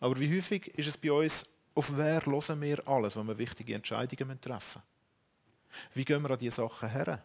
Aber 0.00 0.18
wie 0.18 0.36
häufig 0.36 0.68
ist 0.78 0.88
es 0.88 0.96
bei 0.96 1.12
uns, 1.12 1.44
auf 1.74 1.96
wer 1.96 2.24
hören 2.24 2.60
wir 2.60 2.86
alles, 2.88 3.16
wenn 3.16 3.26
wir 3.26 3.38
wichtige 3.38 3.74
Entscheidungen 3.74 4.40
treffen 4.40 4.80
müssen? 4.80 4.98
Wie 5.94 6.04
gehen 6.04 6.22
wir 6.22 6.30
an 6.30 6.38
diese 6.38 6.56
Sachen 6.56 6.88
her? 6.88 7.22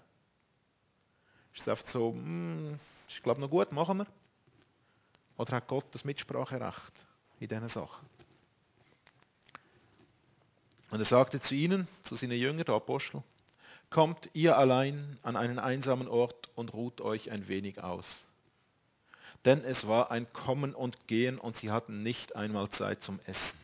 Ist 1.54 1.62
es 1.62 1.68
einfach 1.68 1.88
so, 1.88 2.12
hm, 2.12 2.80
ist 3.08 3.24
glaube 3.24 3.42
noch 3.42 3.50
gut, 3.50 3.72
machen 3.72 4.00
wir. 4.00 4.08
Oder 5.38 5.58
hat 5.58 5.68
Gott 5.68 5.86
das 5.92 6.06
Mitspracherecht 6.06 6.94
in 7.40 7.48
diesen 7.48 7.70
Sachen? 7.70 8.08
Und 10.92 11.00
er 11.00 11.06
sagte 11.06 11.40
zu 11.40 11.56
ihnen, 11.56 11.88
zu 12.04 12.16
seinen 12.16 12.38
Jüngern, 12.38 12.66
der 12.66 12.76
Apostel, 12.76 13.24
kommt 13.90 14.30
ihr 14.34 14.58
allein 14.58 15.18
an 15.24 15.36
einen 15.36 15.60
einsamen 15.60 16.08
Ort 16.08 16.50
und 16.56 16.74
ruht 16.74 17.02
euch 17.02 17.32
ein 17.32 17.48
wenig 17.48 17.84
aus. 17.84 18.28
Denn 19.46 19.64
es 19.66 19.88
war 19.88 20.12
ein 20.12 20.32
Kommen 20.32 20.74
und 20.74 21.08
Gehen 21.08 21.38
und 21.38 21.58
sie 21.58 21.72
hatten 21.72 22.02
nicht 22.02 22.36
einmal 22.36 22.70
Zeit 22.70 23.04
zum 23.04 23.20
Essen. 23.26 23.58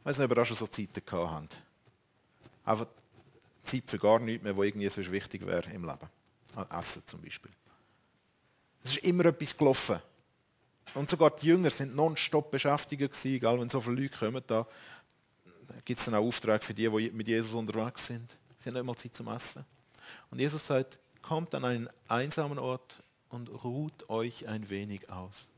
Ich 0.00 0.04
weiß 0.04 0.18
nicht, 0.18 0.30
ob 0.30 0.36
ihr 0.36 0.42
auch 0.42 0.46
schon 0.46 0.56
so 0.56 0.66
Zeiten 0.66 1.02
gehabt 1.04 1.32
habt. 1.32 1.58
Einfach 2.64 2.86
Zeit 3.64 3.84
für 3.86 3.98
gar 3.98 4.18
nichts 4.18 4.42
mehr, 4.42 4.54
wo 4.54 4.62
irgendwie 4.62 4.88
so 4.88 5.00
wichtig 5.10 5.46
wäre 5.46 5.70
im 5.70 5.84
Leben. 5.84 6.08
Essen 6.70 7.02
zum 7.06 7.22
Beispiel. 7.22 7.50
Es 8.84 8.90
ist 8.90 9.04
immer 9.04 9.24
etwas 9.26 9.56
gelaufen. 9.56 9.98
Und 10.94 11.10
sogar 11.10 11.30
die 11.30 11.46
Jünger 11.46 11.70
sind 11.70 11.96
nonstop 11.96 12.50
beschäftigt 12.50 13.00
gewesen, 13.00 13.34
egal 13.34 13.58
wenn 13.58 13.70
so 13.70 13.80
viele 13.80 14.02
Leute 14.02 14.16
kommen, 14.16 14.42
da 14.46 14.66
gibt 15.84 16.00
es 16.00 16.04
dann 16.04 16.14
auch 16.14 16.26
Aufträge 16.26 16.64
für 16.64 16.74
die, 16.74 16.88
die 16.88 17.10
mit 17.10 17.26
Jesus 17.26 17.54
unterwegs 17.54 18.06
sind. 18.06 18.30
Sie 18.58 18.68
haben 18.68 18.74
nicht 18.74 18.84
mal 18.84 18.96
Zeit 18.96 19.16
zum 19.16 19.28
Essen. 19.28 19.64
Und 20.30 20.38
Jesus 20.38 20.66
sagt, 20.66 20.98
kommt 21.22 21.54
an 21.54 21.64
einen 21.64 21.88
einsamen 22.06 22.58
Ort 22.58 23.02
und 23.34 23.48
ruht 23.64 24.08
euch 24.08 24.46
ein 24.46 24.70
wenig 24.70 25.10
aus. 25.10 25.48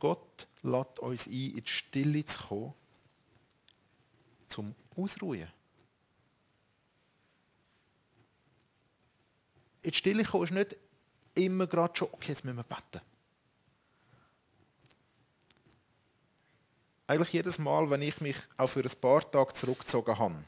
Gott 0.00 0.48
lädt 0.62 0.98
uns 0.98 1.26
ein, 1.26 1.32
in 1.32 1.64
die 1.64 1.70
Stille 1.70 2.26
zu 2.26 2.38
kommen, 2.48 2.74
zum 4.48 4.74
Ausruhen. 4.96 5.48
In 9.82 9.90
die 9.90 9.96
Stille 9.96 10.24
kommen 10.24 10.44
ist 10.44 10.50
nicht 10.50 10.76
immer 11.34 11.66
gerade 11.66 11.96
schon, 11.96 12.08
okay, 12.12 12.32
jetzt 12.32 12.44
müssen 12.44 12.56
wir 12.56 12.64
beten. 12.64 13.00
Eigentlich 17.06 17.32
jedes 17.32 17.58
Mal, 17.58 17.88
wenn 17.90 18.02
ich 18.02 18.20
mich 18.20 18.36
auch 18.56 18.66
für 18.66 18.82
ein 18.82 19.00
paar 19.00 19.30
Tage 19.30 19.54
zurückgezogen 19.54 20.18
habe, 20.18 20.44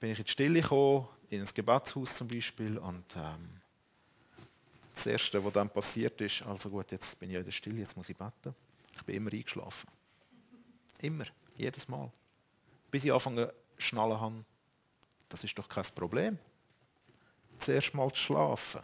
bin 0.00 0.10
ich 0.10 0.18
in 0.18 0.24
die 0.24 0.30
Stille 0.30 0.60
gekommen, 0.60 1.08
in 1.30 1.42
ein 1.42 1.48
Gebetshaus 1.52 2.14
zum 2.14 2.28
Beispiel, 2.28 2.78
und 2.78 3.16
ähm, 3.16 3.60
das 4.94 5.06
Erste, 5.06 5.44
was 5.44 5.52
dann 5.52 5.68
passiert 5.68 6.20
ist, 6.20 6.42
also 6.42 6.70
gut, 6.70 6.90
jetzt 6.92 7.18
bin 7.18 7.30
ich 7.30 7.36
in 7.36 7.44
der 7.44 7.52
Stille, 7.52 7.80
jetzt 7.80 7.96
muss 7.96 8.08
ich 8.08 8.16
beten. 8.16 8.54
Ich 8.94 9.02
bin 9.02 9.16
immer 9.16 9.32
eingeschlafen. 9.32 9.88
Immer, 11.00 11.26
jedes 11.56 11.88
Mal. 11.88 12.10
Bis 12.90 13.04
ich 13.04 13.12
anfange 13.12 13.48
zu 13.76 13.82
schnallen 13.82 14.20
habe, 14.20 14.44
das 15.28 15.44
ist 15.44 15.58
doch 15.58 15.68
kein 15.68 15.84
Problem 15.94 16.38
zuerst 17.58 17.94
mal 17.94 18.10
zu 18.12 18.16
schlafen. 18.16 18.82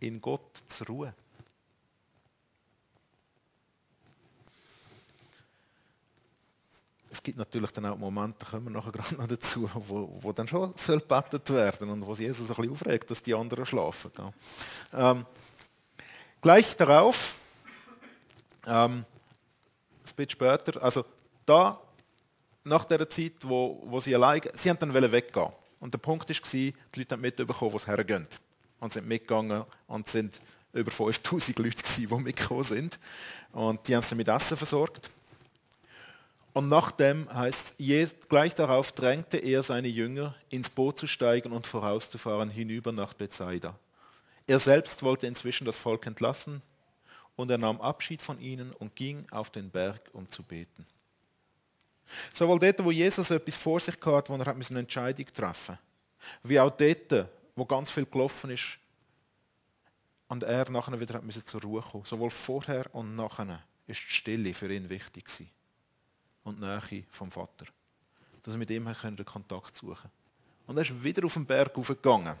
In 0.00 0.20
Gott 0.20 0.62
zu 0.66 0.84
ruhen. 0.84 1.14
Es 7.16 7.22
gibt 7.22 7.38
natürlich 7.38 7.70
dann 7.70 7.86
auch 7.86 7.96
Momente, 7.96 8.36
da 8.40 8.50
kommen 8.50 8.66
wir 8.66 8.72
nachher 8.72 8.92
gerade 8.92 9.14
noch 9.14 9.26
dazu, 9.26 9.70
wo, 9.88 10.18
wo 10.20 10.32
dann 10.32 10.46
schon 10.46 10.74
soll 10.74 11.00
gebetet 11.00 11.48
werden 11.48 11.88
und 11.88 12.06
wo 12.06 12.14
sich 12.14 12.26
Jesus 12.26 12.50
ein 12.50 12.56
bisschen 12.56 12.72
aufregt, 12.72 13.10
dass 13.10 13.22
die 13.22 13.34
anderen 13.34 13.64
schlafen. 13.64 14.12
Ähm, 14.92 15.24
gleich 16.42 16.76
darauf, 16.76 17.36
ähm, 18.66 18.96
ein 18.98 19.06
bisschen 20.04 20.28
später, 20.28 20.82
also 20.82 21.06
da, 21.46 21.80
nach 22.64 22.84
der 22.84 23.08
Zeit, 23.08 23.36
wo, 23.44 23.82
wo 23.86 23.98
sie 23.98 24.14
allein, 24.14 24.42
sie 24.54 24.68
haben 24.68 24.78
dann 24.78 24.92
weggehen. 24.92 25.48
Und 25.80 25.94
der 25.94 25.98
Punkt 25.98 26.28
war, 26.28 26.36
die 26.52 26.74
Leute 26.94 27.14
haben 27.14 27.22
mitbekommen, 27.22 27.72
wo 27.72 27.78
sie 27.78 27.86
hergehen. 27.86 28.28
Und 28.78 28.92
sind 28.92 29.08
mitgegangen 29.08 29.64
und 29.86 30.06
sind 30.10 30.38
über 30.74 30.90
5000 30.90 31.58
Leute, 31.60 31.76
gewesen, 31.76 32.08
die 32.08 32.22
mitgekommen 32.22 32.64
sind. 32.64 32.98
Und 33.52 33.88
die 33.88 33.96
haben 33.96 34.04
sie 34.06 34.14
mit 34.14 34.28
Essen 34.28 34.58
versorgt. 34.58 35.10
Und 36.56 36.68
nachdem 36.68 37.30
heißt, 37.34 37.74
gleich 38.30 38.54
darauf 38.54 38.90
drängte 38.90 39.36
er 39.36 39.62
seine 39.62 39.88
Jünger, 39.88 40.34
ins 40.48 40.70
Boot 40.70 40.98
zu 40.98 41.06
steigen 41.06 41.52
und 41.52 41.66
vorauszufahren 41.66 42.48
hinüber 42.48 42.92
nach 42.92 43.12
Bethsaida. 43.12 43.78
Er 44.46 44.58
selbst 44.58 45.02
wollte 45.02 45.26
inzwischen 45.26 45.66
das 45.66 45.76
Volk 45.76 46.06
entlassen 46.06 46.62
und 47.36 47.50
er 47.50 47.58
nahm 47.58 47.78
Abschied 47.82 48.22
von 48.22 48.40
ihnen 48.40 48.72
und 48.72 48.96
ging 48.96 49.26
auf 49.32 49.50
den 49.50 49.68
Berg, 49.68 50.08
um 50.14 50.30
zu 50.30 50.42
beten. 50.42 50.86
Sowohl 52.32 52.58
dort, 52.58 52.82
wo 52.82 52.90
Jesus 52.90 53.30
etwas 53.30 53.56
vor 53.58 53.78
sich 53.78 53.96
hatte, 54.02 54.32
wo 54.32 54.36
er 54.38 54.46
eine 54.48 54.78
Entscheidung 54.78 55.26
treffen 55.34 55.78
wie 56.42 56.58
auch 56.58 56.70
dort, 56.70 57.28
wo 57.54 57.66
ganz 57.66 57.90
viel 57.90 58.06
gelaufen 58.06 58.48
ist 58.48 58.78
und 60.28 60.42
er 60.42 60.70
nachher 60.70 60.98
wieder 60.98 61.20
zur 61.44 61.60
Ruhe 61.60 61.82
kommen 61.82 62.06
Sowohl 62.06 62.30
vorher 62.30 62.86
und 62.94 63.14
nachher 63.14 63.62
ist 63.86 64.00
die 64.08 64.14
Stille 64.14 64.54
für 64.54 64.72
ihn 64.72 64.88
wichtig 64.88 65.26
gewesen 65.26 65.50
und 66.46 66.60
Nähe 66.60 67.04
vom 67.10 67.30
Vater. 67.30 67.66
Dass 68.42 68.54
wir 68.54 68.58
mit 68.58 68.70
ihm 68.70 68.84
den 68.84 69.24
Kontakt 69.24 69.76
suchen 69.76 69.96
können. 69.96 70.12
Und 70.66 70.76
er 70.76 70.82
ist 70.82 71.04
wieder 71.04 71.24
auf 71.24 71.34
den 71.34 71.44
Berg 71.44 71.76
aufgegangen. 71.76 72.36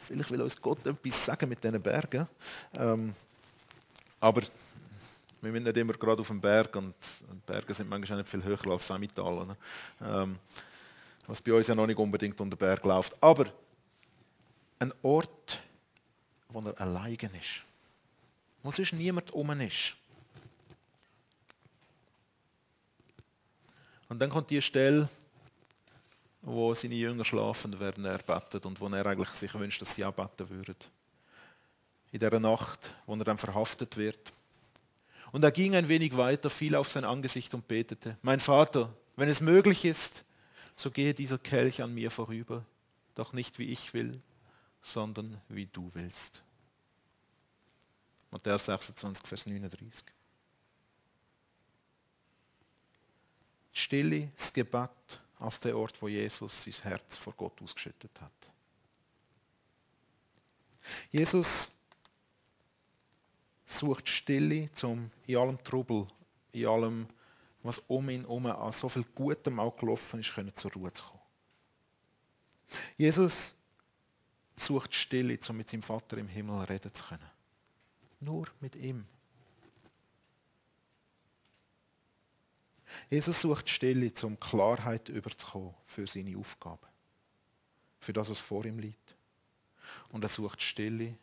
Vielleicht 0.00 0.30
will 0.30 0.40
uns 0.40 0.60
Gott 0.60 0.86
etwas 0.86 1.26
sagen 1.26 1.48
mit 1.48 1.62
diesen 1.62 1.82
Bergen. 1.82 2.26
Ähm, 2.78 3.14
aber 4.20 4.42
wir 5.40 5.52
sind 5.52 5.64
nicht 5.64 5.76
immer 5.76 5.92
gerade 5.92 6.20
auf 6.20 6.28
dem 6.28 6.40
Berg 6.40 6.74
und 6.76 6.94
Berge 7.46 7.74
sind 7.74 7.88
manchmal 7.88 8.18
nicht 8.18 8.30
viel 8.30 8.42
höher 8.42 8.66
als 8.66 8.88
Semital. 8.88 9.56
Ähm, 10.00 10.38
was 11.26 11.42
bei 11.42 11.52
uns 11.52 11.66
ja 11.66 11.74
noch 11.74 11.86
nicht 11.86 11.98
unbedingt 11.98 12.40
unter 12.40 12.56
Berg 12.56 12.84
läuft. 12.84 13.22
Aber 13.22 13.52
ein 14.78 14.92
Ort, 15.02 15.60
wo 16.48 16.60
er 16.60 16.80
allein 16.80 17.14
ist. 17.14 17.64
Wo 18.62 18.70
sonst 18.70 18.94
niemand 18.94 19.30
um 19.32 19.50
ist. 19.60 19.97
Und 24.08 24.18
dann 24.20 24.30
kommt 24.30 24.50
die 24.50 24.62
Stelle, 24.62 25.08
wo 26.42 26.74
seine 26.74 26.94
Jünger 26.94 27.24
schlafen, 27.24 27.78
werden 27.78 28.04
er 28.04 28.18
betet 28.18 28.64
und 28.64 28.80
wo 28.80 28.88
er 28.88 29.04
eigentlich 29.06 29.28
sich 29.30 29.52
wünscht, 29.54 29.82
dass 29.82 29.94
sie 29.94 30.04
auch 30.04 30.14
würden. 30.16 30.76
In 32.10 32.20
der 32.20 32.40
Nacht, 32.40 32.94
wo 33.06 33.14
er 33.14 33.24
dann 33.24 33.38
verhaftet 33.38 33.96
wird. 33.96 34.32
Und 35.30 35.44
er 35.44 35.50
ging 35.50 35.74
ein 35.74 35.88
wenig 35.88 36.16
weiter, 36.16 36.48
fiel 36.48 36.74
auf 36.74 36.88
sein 36.88 37.04
Angesicht 37.04 37.52
und 37.52 37.68
betete, 37.68 38.16
mein 38.22 38.40
Vater, 38.40 38.94
wenn 39.16 39.28
es 39.28 39.42
möglich 39.42 39.84
ist, 39.84 40.24
so 40.74 40.90
gehe 40.90 41.12
dieser 41.12 41.38
Kelch 41.38 41.82
an 41.82 41.92
mir 41.92 42.10
vorüber, 42.10 42.64
doch 43.14 43.32
nicht 43.32 43.58
wie 43.58 43.70
ich 43.70 43.92
will, 43.92 44.22
sondern 44.80 45.38
wie 45.48 45.66
du 45.66 45.90
willst. 45.92 46.42
Matthäus 48.30 48.64
26, 48.66 49.26
Vers 49.26 49.46
39. 49.46 50.04
Stille, 53.78 54.32
das 54.36 54.52
Gebet 54.52 54.90
als 55.38 55.60
der 55.60 55.76
Ort, 55.76 56.00
wo 56.02 56.08
Jesus 56.08 56.64
sein 56.64 56.74
Herz 56.82 57.16
vor 57.16 57.32
Gott 57.34 57.62
ausgeschüttet 57.62 58.10
hat. 58.20 58.32
Jesus 61.10 61.70
sucht 63.66 64.08
Stille, 64.08 64.70
um 64.82 65.10
in 65.26 65.36
allem 65.36 65.62
Trubel, 65.62 66.06
in 66.52 66.66
allem, 66.66 67.06
was 67.62 67.78
um 67.86 68.08
ihn 68.08 68.22
herum 68.22 68.46
an 68.46 68.72
so 68.72 68.88
viel 68.88 69.04
Gutem 69.14 69.60
auch 69.60 69.76
gelaufen 69.76 70.20
ist, 70.20 70.34
können 70.34 70.54
zur 70.56 70.72
Ruhe 70.72 70.92
zu 70.92 71.04
kommen. 71.04 71.22
Jesus 72.96 73.54
sucht 74.56 74.94
Stille, 74.94 75.38
um 75.48 75.56
mit 75.56 75.70
seinem 75.70 75.82
Vater 75.82 76.18
im 76.18 76.28
Himmel 76.28 76.64
reden 76.64 76.92
zu 76.92 77.04
können. 77.04 77.30
Nur 78.20 78.48
mit 78.60 78.74
ihm. 78.74 79.06
Jesus 83.10 83.40
sucht 83.40 83.68
Stille, 83.68 84.12
um 84.22 84.38
Klarheit 84.38 85.08
überzukommen 85.08 85.74
für 85.86 86.06
seine 86.06 86.36
Aufgabe. 86.36 86.86
Für 88.00 88.12
das, 88.12 88.28
was 88.28 88.38
vor 88.38 88.64
ihm 88.64 88.78
liegt. 88.78 89.14
Und 90.10 90.22
er 90.22 90.28
sucht 90.28 90.62
Stille, 90.62 91.16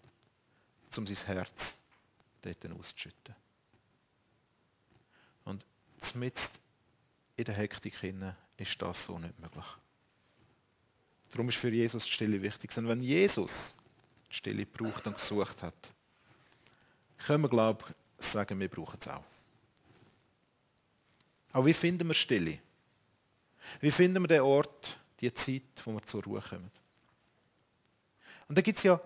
um 0.98 1.06
sein 1.06 1.28
Herz 1.28 1.76
dort 2.42 2.72
auszuschütten. 2.72 3.36
Und 5.44 5.66
mitten 6.16 6.42
in 7.36 7.46
der 7.46 7.56
Hektik 7.56 7.96
ist 8.58 8.82
das 8.82 9.06
so 9.06 9.20
nicht 9.20 9.38
möglich. 9.40 9.66
Darum 11.32 11.50
ist 11.50 11.58
für 11.58 11.70
Jesus 11.70 12.06
die 12.06 12.12
Stille 12.12 12.42
wichtig. 12.42 12.76
Und 12.78 12.88
wenn 12.88 13.04
Jesus 13.04 13.76
die 14.30 14.36
Stille 14.36 14.66
braucht 14.66 15.06
und 15.06 15.18
gesucht 15.18 15.62
hat, 15.62 15.76
können 17.18 17.44
wir, 17.44 17.50
glaube 17.50 17.84
ich, 18.20 18.26
sagen, 18.26 18.60
wir 18.60 18.70
brauchen 18.70 18.98
es 19.02 19.08
auch. 19.08 19.24
Aber 21.56 21.68
wie 21.68 21.74
finden 21.74 22.06
wir 22.10 22.14
Stille? 22.14 22.60
Wie 23.80 23.90
finden 23.90 24.22
wir 24.22 24.28
den 24.28 24.42
Ort, 24.42 24.98
die 25.22 25.34
Zeit, 25.34 25.62
wo 25.86 25.94
wir 25.94 26.04
zur 26.04 26.22
Ruhe 26.26 26.42
kommen? 26.42 26.70
Und 28.50 28.58
da 28.58 28.62
gibt 28.62 28.80
es 28.80 28.84
ja 28.84 29.00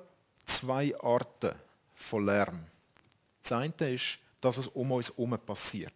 zwei 0.46 1.00
Arten 1.00 1.54
von 1.94 2.26
Lärm. 2.26 2.66
Das 3.44 3.52
eine 3.52 3.94
ist 3.94 4.18
das, 4.42 4.58
was 4.58 4.66
um 4.66 4.92
uns 4.92 5.10
herum 5.10 5.38
passiert. 5.46 5.94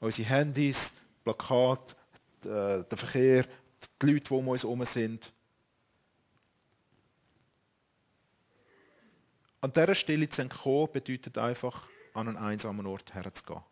Unsere 0.00 0.28
Handys, 0.28 0.92
Plakate, 1.22 1.94
äh, 2.42 2.82
der 2.82 2.98
Verkehr, 2.98 3.46
die 4.02 4.06
Leute, 4.06 4.24
die 4.24 4.34
um 4.34 4.48
uns 4.48 4.64
herum 4.64 4.84
sind. 4.86 5.32
An 9.60 9.72
dieser 9.72 9.94
Stelle 9.94 10.28
zu 10.28 10.42
entkommen, 10.42 10.90
bedeutet 10.90 11.38
einfach, 11.38 11.86
an 12.12 12.26
einen 12.26 12.36
einsamen 12.38 12.86
Ort 12.86 13.14
herzugehen. 13.14 13.62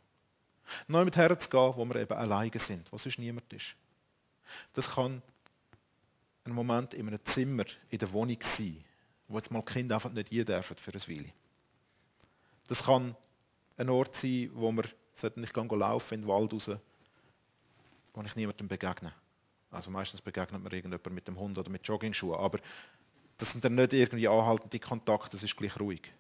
Neu 0.87 1.05
mit 1.05 1.17
herzugehen, 1.17 1.73
wo 1.77 1.85
wir 1.85 1.97
eben 1.97 2.15
alleine 2.15 2.59
sind, 2.59 2.91
wo 2.93 2.99
sonst 2.99 3.19
niemand 3.19 3.53
ist. 3.53 3.75
Das 4.75 4.91
kann 4.91 5.23
ein 6.45 6.53
Moment 6.53 6.95
in 6.95 7.09
einem 7.09 7.25
Zimmer, 7.25 7.65
in 7.91 7.99
der 7.99 8.13
Wohnung 8.13 8.39
sein, 8.41 8.83
wo 9.29 9.37
jetzt 9.37 9.51
mal 9.51 9.63
Kinder 9.63 9.97
einfach 9.97 10.13
nicht 10.13 10.29
hier 10.29 10.45
dürfen 10.45 10.77
für 10.77 10.93
ein 10.93 11.09
Weile. 11.09 11.33
Das 12.69 12.85
kann 12.85 13.17
ein 13.77 13.89
Ort 13.89 14.17
sein, 14.17 14.51
wo 14.55 14.73
wir 14.73 14.85
nicht 15.37 15.55
gehen 15.55 15.69
laufen 15.69 16.15
in 16.15 16.21
den 16.23 16.29
Wald 16.29 16.53
raus, 16.53 16.71
wo 18.15 18.23
ich 18.23 18.37
niemandem 18.37 18.69
begegne. 18.69 19.13
Also 19.71 19.91
meistens 19.91 20.21
begegnet 20.21 20.63
man 20.63 20.73
irgendjemand 20.73 21.15
mit 21.15 21.27
dem 21.27 21.39
Hund 21.39 21.57
oder 21.57 21.71
mit 21.71 21.87
Joggingschuhen, 21.87 22.39
aber 22.39 22.59
das 23.39 23.53
sind 23.53 23.65
dann 23.65 23.75
nicht 23.75 23.93
irgendwie 23.93 24.29
anhaltende 24.29 24.79
Kontakte, 24.79 25.31
das 25.31 25.43
ist 25.43 25.57
gleich 25.57 25.79
ruhig. 25.81 26.13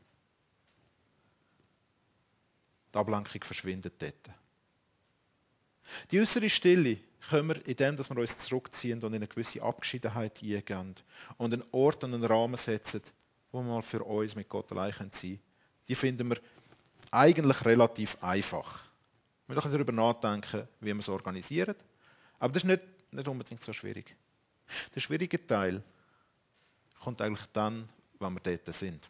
Die 2.92 2.98
Ablenkung 2.98 3.42
verschwindet 3.42 3.94
dort. 3.98 4.30
Die 6.10 6.20
äußere 6.20 6.50
Stille 6.50 6.98
können 7.28 7.48
wir, 7.48 7.66
indem 7.66 7.98
wir 7.98 8.18
uns 8.18 8.38
zurückziehen 8.38 8.98
und 9.02 9.10
in 9.10 9.16
eine 9.16 9.28
gewisse 9.28 9.62
Abgeschiedenheit 9.62 10.42
eingehen 10.42 10.94
und 11.38 11.52
einen 11.52 11.64
Ort 11.72 12.04
und 12.04 12.14
einen 12.14 12.24
Rahmen 12.24 12.56
setzen, 12.56 13.02
wo 13.50 13.60
wir 13.62 13.74
mal 13.74 13.82
für 13.82 14.02
uns 14.02 14.34
mit 14.34 14.48
Gott 14.48 14.70
allein 14.72 14.92
sein 14.92 15.10
können. 15.10 15.40
Die 15.88 15.94
finden 15.94 16.30
wir 16.30 16.38
eigentlich 17.10 17.64
relativ 17.64 18.16
einfach. 18.22 18.84
Wir 19.46 19.56
müssen 19.56 19.70
darüber 19.70 19.92
nachdenken, 19.92 20.66
wie 20.80 20.92
wir 20.92 20.98
es 20.98 21.08
organisieren. 21.08 21.76
Aber 22.38 22.52
das 22.52 22.62
ist 22.62 22.68
nicht, 22.68 22.82
nicht 23.12 23.28
unbedingt 23.28 23.62
so 23.62 23.72
schwierig. 23.72 24.16
Der 24.94 25.00
schwierige 25.00 25.46
Teil 25.46 25.82
kommt 27.00 27.20
eigentlich 27.20 27.46
dann, 27.52 27.88
wenn 28.18 28.34
wir 28.34 28.40
dort 28.40 28.74
sind. 28.74 29.08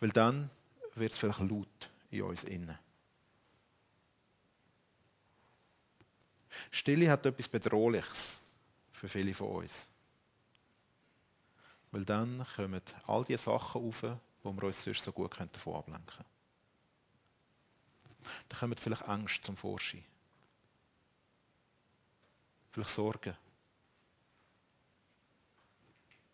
Weil 0.00 0.10
dann 0.10 0.50
wird 0.94 1.12
es 1.12 1.18
vielleicht 1.18 1.40
laut 1.40 1.90
in 2.10 2.22
uns 2.22 2.44
innen. 2.44 2.78
Stille 6.70 7.10
hat 7.10 7.24
etwas 7.26 7.48
Bedrohliches 7.48 8.40
für 8.92 9.08
viele 9.08 9.34
von 9.34 9.48
uns. 9.48 9.88
Weil 11.90 12.04
dann 12.04 12.46
kommen 12.56 12.80
all 13.06 13.24
die 13.24 13.36
Sachen 13.36 13.82
auf, 13.82 14.02
wo 14.42 14.52
wir 14.52 14.64
uns 14.64 14.82
sonst 14.82 15.04
so 15.04 15.12
gut 15.12 15.38
davon 15.38 15.74
ablenken 15.74 16.06
können. 16.06 16.28
Dann 18.48 18.58
kommen 18.58 18.76
vielleicht 18.76 19.02
Angst 19.08 19.44
zum 19.44 19.56
Vorschein. 19.56 20.04
Vielleicht 22.70 22.90
Sorgen. 22.90 23.36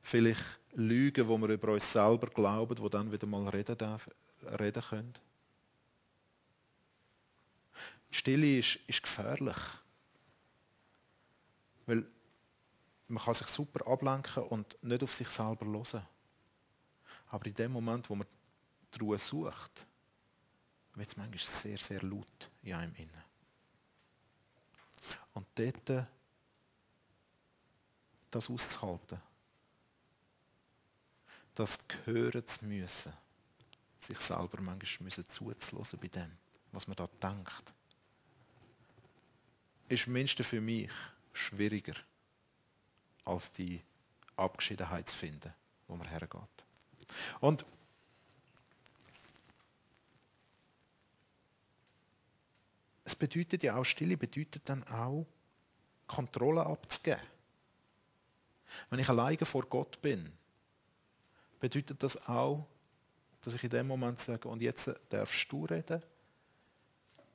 Vielleicht 0.03 0.61
Lügen, 0.75 1.27
wo 1.27 1.37
wir 1.39 1.49
über 1.49 1.73
uns 1.73 1.93
selber 1.93 2.29
glauben, 2.29 2.79
wo 2.79 2.89
dann 2.89 3.11
wieder 3.11 3.27
mal 3.27 3.49
reden, 3.49 3.77
darf, 3.77 4.09
reden 4.43 4.83
können. 4.83 5.15
Stille 8.11 8.59
ist, 8.59 8.77
ist 8.87 9.03
gefährlich. 9.03 9.57
Weil 11.87 12.07
man 13.09 13.23
kann 13.23 13.35
sich 13.35 13.47
super 13.49 13.87
ablenken 13.87 14.43
und 14.45 14.83
nicht 14.83 15.03
auf 15.03 15.15
sich 15.15 15.29
selber 15.29 15.67
hören. 15.67 16.07
Aber 17.29 17.47
in 17.47 17.55
dem 17.55 17.73
Moment, 17.73 18.09
wo 18.09 18.15
man 18.15 18.27
die 18.95 18.99
Ruhe 18.99 19.19
sucht, 19.19 19.87
wird 20.95 21.09
es 21.09 21.17
manchmal 21.17 21.39
sehr, 21.39 21.79
sehr 21.79 22.03
laut 22.03 22.51
in 22.63 22.75
einem 22.75 22.95
innen. 22.95 23.25
Und 25.35 25.47
dort 25.55 26.07
das 28.31 28.51
auszuhalten, 28.51 29.21
das 31.55 31.79
gehören 31.87 32.47
zu 32.47 32.65
müssen, 32.65 33.13
sich 34.09 34.19
selber 34.19 34.61
manchmal 34.63 35.05
müssen 35.05 35.29
zuzulassen 35.29 35.99
bei 36.01 36.09
dem, 36.09 36.33
was 36.73 36.87
man 36.89 36.97
da 36.97 37.07
denkt, 37.23 37.75
ist 39.89 40.07
mindestens 40.07 40.47
für 40.47 40.61
mich 40.61 40.91
schwieriger, 41.33 41.95
als 43.25 43.53
die 43.53 43.83
Abgeschiedenheit 44.37 45.09
zu 45.09 45.17
finden, 45.17 45.53
wo 45.87 45.97
man 45.97 46.09
hergeht. 46.09 46.33
Und 47.41 47.65
es 53.05 53.15
bedeutet 53.15 53.63
ja 53.63 53.77
auch, 53.77 53.85
Stille 53.85 54.17
bedeutet 54.17 54.63
dann 54.69 54.85
auch, 54.85 55.27
Kontrolle 56.07 56.65
abzugeben. 56.65 57.21
Wenn 58.89 59.01
ich 59.01 59.09
alleine 59.09 59.45
vor 59.45 59.67
Gott 59.67 60.01
bin, 60.01 60.33
bedeutet 61.61 62.03
das 62.03 62.17
auch, 62.27 62.67
dass 63.43 63.55
ich 63.55 63.65
in 63.65 63.71
dem 63.71 63.87
Moment 63.87 64.21
sage, 64.21 64.49
und 64.49 64.63
jetzt 64.63 64.91
darfst 65.09 65.51
du 65.51 65.65
reden. 65.65 66.03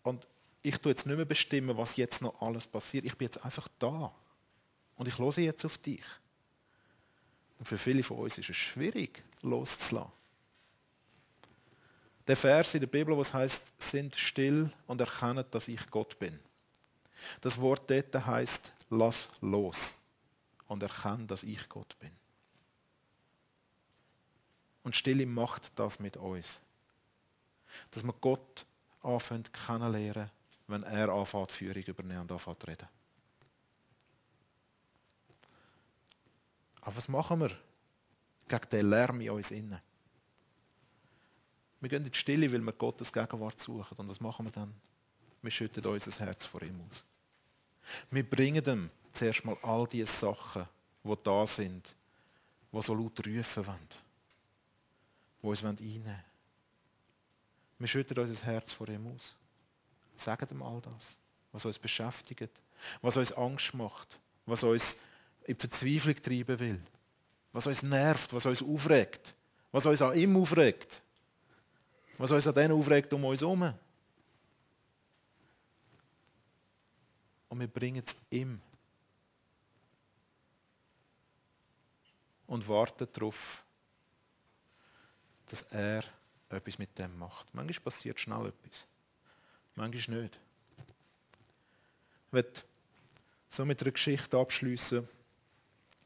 Und 0.03 0.27
ich 0.61 0.77
tue 0.77 0.91
jetzt 0.91 1.05
nicht 1.05 1.15
mehr 1.15 1.25
bestimmen, 1.25 1.77
was 1.77 1.95
jetzt 1.95 2.21
noch 2.21 2.41
alles 2.41 2.67
passiert. 2.67 3.05
Ich 3.05 3.17
bin 3.17 3.27
jetzt 3.27 3.43
einfach 3.43 3.67
da. 3.79 4.13
Und 4.95 5.07
ich 5.07 5.17
höre 5.17 5.37
jetzt 5.39 5.65
auf 5.65 5.77
dich. 5.77 6.03
Und 7.59 7.65
für 7.65 7.77
viele 7.77 8.03
von 8.03 8.17
uns 8.17 8.37
ist 8.37 8.49
es 8.49 8.57
schwierig, 8.57 9.23
loszulassen. 9.41 10.11
Der 12.27 12.37
Vers 12.37 12.73
in 12.73 12.79
der 12.79 12.87
Bibel, 12.87 13.17
was 13.17 13.33
heißt, 13.33 13.61
sind 13.79 14.15
still 14.15 14.71
und 14.87 15.01
erkennen, 15.01 15.43
dass 15.51 15.67
ich 15.67 15.89
Gott 15.89 16.17
bin. 16.19 16.39
Das 17.41 17.59
Wort 17.59 17.89
dort 17.89 18.25
heißt, 18.25 18.71
lass 18.89 19.29
los 19.41 19.95
und 20.67 20.83
erkenne, 20.83 21.25
dass 21.25 21.43
ich 21.43 21.67
Gott 21.67 21.97
bin. 21.99 22.11
Und 24.83 24.95
Stille 24.95 25.25
macht 25.25 25.77
das 25.79 25.99
mit 25.99 26.17
uns. 26.17 26.61
Dass 27.91 28.03
wir 28.03 28.13
Gott 28.13 28.65
anfängt 29.01 29.51
kennenlernen, 29.53 30.29
wenn 30.67 30.83
er 30.83 31.09
anfängt, 31.09 31.51
Führung 31.51 31.83
übernehmen 31.83 32.21
und 32.21 32.31
anfängt 32.31 32.67
reden. 32.67 32.87
Aber 36.81 36.97
was 36.97 37.07
machen 37.07 37.39
wir 37.39 37.51
gegen 38.47 38.69
den 38.69 38.89
Lärm 38.89 39.21
in 39.21 39.29
uns 39.29 39.51
innen? 39.51 39.79
Wir 41.79 41.89
gehen 41.89 42.05
in 42.05 42.11
die 42.11 42.17
Stille, 42.17 42.51
weil 42.51 42.61
wir 42.61 42.73
Gottes 42.73 43.11
Gegenwart 43.11 43.61
suchen. 43.61 43.97
Und 43.97 44.09
was 44.09 44.19
machen 44.19 44.45
wir 44.45 44.51
dann? 44.51 44.73
Wir 45.41 45.51
schütten 45.51 45.85
unser 45.85 46.25
Herz 46.25 46.45
vor 46.45 46.61
ihm 46.61 46.79
aus. 46.89 47.05
Wir 48.09 48.29
bringen 48.29 48.63
ihm 48.65 48.89
zuerst 49.13 49.43
mal 49.43 49.57
all 49.61 49.87
diese 49.87 50.11
Sachen, 50.11 50.65
die 51.03 51.15
da 51.23 51.45
sind, 51.45 51.93
die 52.71 52.81
so 52.81 52.93
laut 52.93 53.25
rufen 53.25 53.67
wollen, 53.67 53.87
die 55.43 55.47
uns 55.47 55.63
reinnehmen 55.63 56.05
wollen. 56.05 56.23
Wir 57.79 57.87
schütten 57.87 58.17
unser 58.17 58.45
Herz 58.45 58.71
vor 58.71 58.87
ihm 58.87 59.07
aus. 59.07 59.35
Sagen 60.15 60.47
ihm 60.51 60.61
all 60.61 60.79
das, 60.81 61.19
was 61.51 61.65
uns 61.65 61.77
beschäftigt, 61.77 62.49
was 63.01 63.17
uns 63.17 63.33
Angst 63.33 63.73
macht, 63.73 64.19
was 64.45 64.63
uns 64.63 64.95
in 65.43 65.57
Verzweiflung 65.57 66.15
treiben 66.21 66.59
will, 66.59 66.81
was 67.51 67.67
uns 67.67 67.83
nervt, 67.83 68.33
was 68.33 68.45
uns 68.45 68.61
aufregt, 68.61 69.33
was 69.71 69.85
uns 69.85 70.01
an 70.01 70.17
ihm 70.17 70.37
aufregt, 70.37 71.01
was 72.17 72.31
uns 72.31 72.47
an 72.47 72.53
denen 72.53 72.79
aufregt 72.79 73.11
um 73.11 73.25
uns 73.25 73.41
herum. 73.41 73.73
Und 77.49 77.59
wir 77.59 77.67
bringen 77.67 78.03
es 78.05 78.15
ihm. 78.29 78.61
Und 82.47 82.67
warten 82.67 83.07
darauf, 83.11 83.63
dass 85.53 85.61
er 85.69 86.03
etwas 86.49 86.79
mit 86.79 86.97
dem 86.97 87.15
macht. 87.19 87.53
Manchmal 87.53 87.83
passiert 87.83 88.19
schnell 88.19 88.47
etwas. 88.47 88.87
Manchmal 89.75 90.21
nicht. 90.23 90.39
Ich 92.25 92.33
möchte 92.33 92.61
so 93.51 93.63
mit 93.63 93.79
einer 93.79 93.91
Geschichte 93.91 94.35
abschließen, 94.35 95.07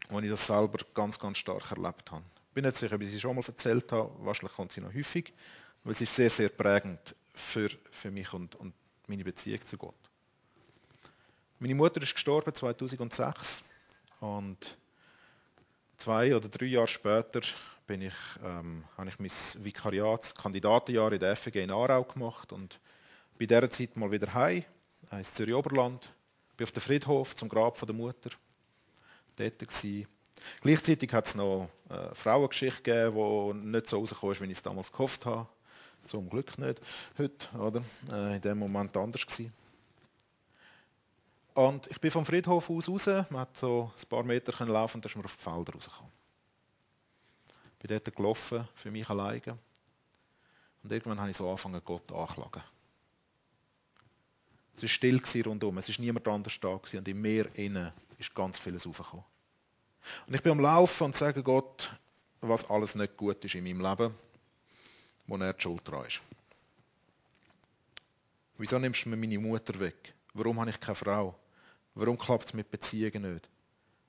wo 0.10 0.20
ich 0.20 0.30
das 0.30 0.48
selber 0.48 0.80
ganz, 0.94 1.18
ganz 1.18 1.38
stark 1.38 1.72
erlebt 1.72 2.12
habe. 2.12 2.26
Ich 2.50 2.54
bin 2.56 2.66
nicht 2.66 2.78
sicher, 2.78 2.96
ob 2.96 3.02
ich 3.02 3.10
sie 3.10 3.22
schon 3.22 3.38
mal 3.38 3.46
erzählt 3.48 3.90
habe. 3.90 4.12
Wahrscheinlich 4.20 4.54
kommt 4.54 4.74
sie 4.74 4.82
noch 4.82 4.94
häufig, 4.94 5.34
weil 5.86 5.94
es 5.94 6.02
ist 6.02 6.14
sehr, 6.14 6.30
sehr 6.30 6.50
prägend 6.50 7.16
für, 7.34 7.70
für 7.92 8.12
mich 8.12 8.34
und, 8.34 8.54
und 8.58 8.74
meine 9.08 9.24
Beziehung 9.24 9.66
zu 9.66 9.78
Gott. 9.78 9.96
Meine 11.60 11.74
Mutter 11.76 12.02
ist 12.02 12.14
gestorben 12.14 12.54
2006 12.54 13.64
und 14.20 14.78
zwei 15.96 16.36
oder 16.36 16.50
drei 16.50 16.66
Jahre 16.66 16.90
später 16.90 17.42
bin 17.88 18.02
ich, 18.02 18.14
ähm, 18.44 18.84
habe 18.98 19.10
ich 19.10 19.18
mein 19.18 19.32
Vikariatskandidatenjahr 19.64 21.14
in 21.14 21.20
der 21.20 21.36
FG 21.36 21.64
in 21.64 21.72
Aarau 21.72 22.04
gemacht 22.04 22.52
und 22.52 22.80
bei 23.40 23.46
dieser 23.46 23.70
Zeit 23.72 23.96
mal 23.96 24.12
wieder 24.12 24.34
heim, 24.34 24.66
ins 25.12 25.34
Zürich 25.34 25.56
Oberland, 25.56 26.14
bin 26.58 26.66
auf 26.66 26.72
dem 26.72 26.82
Friedhof 26.82 27.36
zum 27.36 27.48
Grab 27.48 27.78
von 27.78 27.88
der 27.88 27.96
Mutter, 27.96 28.32
dort 29.38 29.60
gewesen. 29.60 30.08
Gleichzeitig 30.62 31.12
hat 31.14 31.28
es 31.28 31.36
noch 31.36 31.70
eine 31.90 32.14
Frauengeschichte 32.14 32.82
gegeben, 32.84 33.16
die 33.16 33.68
nicht 33.68 33.90
so 33.90 34.00
rausgekommen 34.00 34.36
ist, 34.36 34.42
wie 34.42 34.46
ich 34.46 34.58
es 34.58 34.62
damals 34.62 34.92
gehofft 34.92 35.26
habe. 35.26 35.48
Zum 36.06 36.30
Glück 36.30 36.58
nicht 36.58 36.80
heute, 37.18 37.58
oder? 37.58 37.84
Äh, 38.12 38.36
in 38.36 38.42
dem 38.42 38.60
Moment 38.60 38.96
anders 38.96 39.26
gewesen. 39.26 39.54
Und 41.54 41.88
ich 41.88 42.00
bin 42.00 42.12
vom 42.12 42.26
Friedhof 42.26 42.70
aus 42.70 42.88
raus, 42.88 43.08
man 43.30 43.42
hat 43.42 43.58
so 43.58 43.92
ein 43.98 44.10
paar 44.10 44.24
Meter 44.24 44.66
laufen 44.66 45.02
dann 45.02 45.10
ist 45.10 45.16
man 45.16 45.26
auf 45.26 45.36
die 45.38 45.44
Felder 45.44 45.74
rausgekommen. 45.74 46.17
Bin 47.80 47.90
dort 47.90 48.16
gelaufen, 48.16 48.68
für 48.76 48.92
mich 48.92 49.10
alleine. 49.10 49.58
Und 50.84 50.92
irgendwann 50.92 51.20
habe 51.20 51.32
ich 51.32 51.38
so 51.38 51.50
angefangen, 51.50 51.82
Gott 51.84 52.12
anzuklagen. 52.12 52.64
Es 54.76 54.84
war 54.84 54.90
still 54.90 55.22
rundum, 55.46 55.78
es 55.80 55.90
war 55.90 56.06
niemand 56.06 56.28
anders 56.28 56.60
da 56.60 56.70
und 56.70 56.94
in 56.94 57.22
mir 57.22 57.50
innen 57.56 57.92
ist 58.20 58.34
ganz 58.36 58.60
vieles 58.60 58.86
aufgekommen. 58.86 59.26
Und 60.28 60.36
ich 60.36 60.42
bin 60.42 60.52
am 60.52 60.60
Laufen 60.60 61.06
und 61.06 61.16
sage 61.16 61.42
Gott, 61.44 61.92
was 62.42 62.70
alles 62.70 62.96
nicht 62.96 63.18
gut 63.18 63.44
ist 63.44 63.56
in 63.56 63.64
meinem 63.64 63.82
Leben, 63.82 64.14
wo 65.26 65.36
er 65.38 65.54
die 65.54 65.62
Schuld 65.62 65.88
dran 65.88 66.06
ist. 66.06 66.22
Wieso 68.58 68.80
nimmst 68.80 69.06
du 69.06 69.10
mir 69.10 69.18
meine 69.18 69.40
Mutter 69.40 69.80
weg? 69.80 70.14
Warum 70.34 70.60
habe 70.60 70.70
ich 70.70 70.80
keine 70.80 70.96
Frau? 70.96 71.36
Warum 71.96 72.18
klappt 72.18 72.46
es 72.46 72.54
mit 72.54 72.70
Beziehungen 72.70 73.34
nicht? 73.34 73.50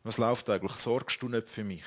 Was 0.02 0.18
läuft 0.18 0.48
eigentlich? 0.50 0.76
Sorgst 0.76 1.20
du 1.22 1.28
nicht 1.28 1.48
für 1.48 1.64
mich? 1.64 1.84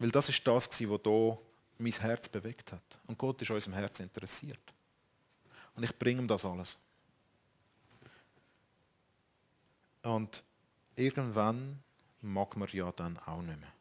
Weil 0.00 0.10
das 0.10 0.30
ist 0.30 0.44
das, 0.46 0.68
was 0.68 0.78
hier 0.78 1.38
mein 1.78 1.92
Herz 1.92 2.28
bewegt 2.28 2.72
hat. 2.72 2.82
Und 3.06 3.18
Gott 3.18 3.40
ist 3.42 3.50
unserem 3.50 3.74
Herz 3.74 4.00
interessiert. 4.00 4.72
Und 5.76 5.84
ich 5.84 5.96
bringe 5.96 6.22
ihm 6.22 6.26
das 6.26 6.44
alles. 6.44 6.78
Und 10.02 10.42
irgendwann 10.96 11.82
mag 12.22 12.56
man 12.56 12.68
ja 12.72 12.90
dann 12.92 13.18
auch 13.18 13.42
nicht 13.42 13.60
mehr. 13.60 13.72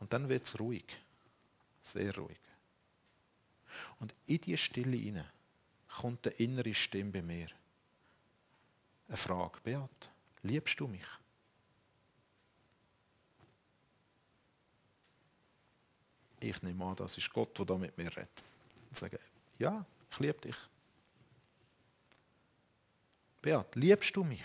Und 0.00 0.12
dann 0.12 0.28
wird 0.28 0.46
es 0.46 0.60
ruhig. 0.60 0.84
Sehr 1.82 2.14
ruhig. 2.14 2.38
Und 4.00 4.14
in 4.26 4.40
die 4.42 4.56
Stille 4.58 4.98
hinein 4.98 5.30
kommt 5.88 6.26
eine 6.26 6.36
innere 6.36 6.74
Stimme 6.74 7.12
bei 7.12 7.22
mir. 7.22 7.48
Eine 9.08 9.16
Frage. 9.16 9.58
Beat, 9.64 10.10
liebst 10.42 10.78
du 10.78 10.86
mich? 10.86 11.06
Ich 16.40 16.62
nehme 16.62 16.84
an, 16.84 16.96
das 16.96 17.16
ist 17.18 17.32
Gott, 17.32 17.58
der 17.58 17.66
da 17.66 17.76
mit 17.76 17.96
mir 17.98 18.10
redet. 18.16 18.28
Ich 18.92 18.98
sage, 18.98 19.18
ja, 19.58 19.84
ich 20.10 20.18
liebe 20.18 20.40
dich. 20.40 20.56
Beat, 23.42 23.74
liebst 23.76 24.14
du 24.14 24.24
mich? 24.24 24.44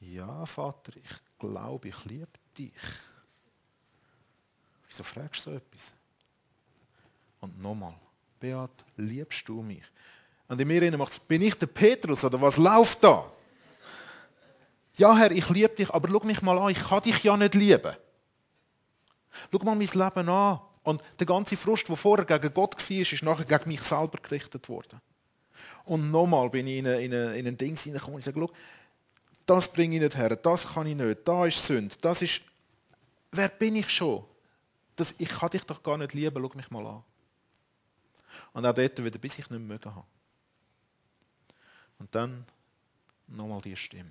Ja, 0.00 0.46
Vater, 0.46 0.92
ich 0.96 1.38
glaube, 1.38 1.88
ich 1.88 2.04
liebe 2.04 2.28
dich. 2.56 2.72
Wieso 4.88 5.02
fragst 5.02 5.46
du 5.46 5.50
so 5.50 5.56
etwas? 5.56 5.92
Und 7.40 7.60
nochmal, 7.60 7.94
Beat, 8.40 8.84
liebst 8.96 9.48
du 9.48 9.62
mich? 9.62 9.84
Und 10.48 10.60
in 10.60 10.66
mir 10.66 10.96
macht 10.98 11.28
bin 11.28 11.42
ich 11.42 11.54
der 11.54 11.66
Petrus 11.66 12.24
oder 12.24 12.40
was 12.40 12.56
läuft 12.56 13.04
da? 13.04 13.30
Ja, 14.96 15.16
Herr, 15.16 15.30
ich 15.30 15.48
liebe 15.48 15.74
dich, 15.74 15.90
aber 15.90 16.08
schau 16.08 16.26
mich 16.26 16.42
mal 16.42 16.58
an, 16.58 16.70
ich 16.70 16.82
kann 16.82 17.02
dich 17.02 17.22
ja 17.22 17.36
nicht 17.36 17.54
lieben. 17.54 17.94
Schau 19.52 19.64
mal 19.64 19.74
mein 19.74 19.86
Leben 19.86 20.28
an. 20.28 20.60
Und 20.82 21.02
der 21.18 21.26
ganze 21.26 21.56
Frust, 21.56 21.88
der 21.88 21.96
vorher 21.96 22.24
gegen 22.24 22.54
Gott 22.54 22.74
war, 22.74 22.96
ist 22.98 23.22
nachher 23.22 23.44
gegen 23.44 23.68
mich 23.68 23.82
selber 23.82 24.18
gerichtet 24.18 24.68
worden. 24.68 25.00
Und 25.84 26.10
nochmal 26.10 26.48
bin 26.50 26.66
ich 26.66 26.78
in, 26.78 26.86
eine, 26.86 27.36
in, 27.36 27.46
ein 27.46 27.56
Ding 27.56 27.76
hineingekommen 27.76 28.16
und 28.16 28.24
sage, 28.24 28.46
das 29.44 29.70
bringe 29.72 29.96
ich 29.96 30.02
nicht 30.02 30.16
her, 30.16 30.36
das 30.36 30.66
kann 30.68 30.86
ich 30.86 30.96
nicht, 30.96 31.26
da 31.26 31.46
ist 31.46 31.66
Sünde, 31.66 31.94
das 32.00 32.22
ist... 32.22 32.42
Wer 33.32 33.48
bin 33.48 33.76
ich 33.76 33.90
schon? 33.90 34.24
Das, 34.96 35.14
ich 35.18 35.28
kann 35.28 35.50
dich 35.50 35.64
doch 35.64 35.82
gar 35.82 35.98
nicht 35.98 36.14
lieben, 36.14 36.42
schau 36.42 36.56
mich 36.56 36.70
mal 36.70 36.86
an. 36.86 37.02
Und 38.52 38.66
auch 38.66 38.74
dort 38.74 39.04
wieder, 39.04 39.18
bis 39.18 39.38
ich 39.38 39.38
nicht 39.38 39.50
mehr 39.50 39.58
mögen 39.58 39.94
habe. 39.94 40.06
Und 41.98 42.14
dann 42.14 42.44
nochmal 43.28 43.60
die 43.60 43.76
Stimme. 43.76 44.10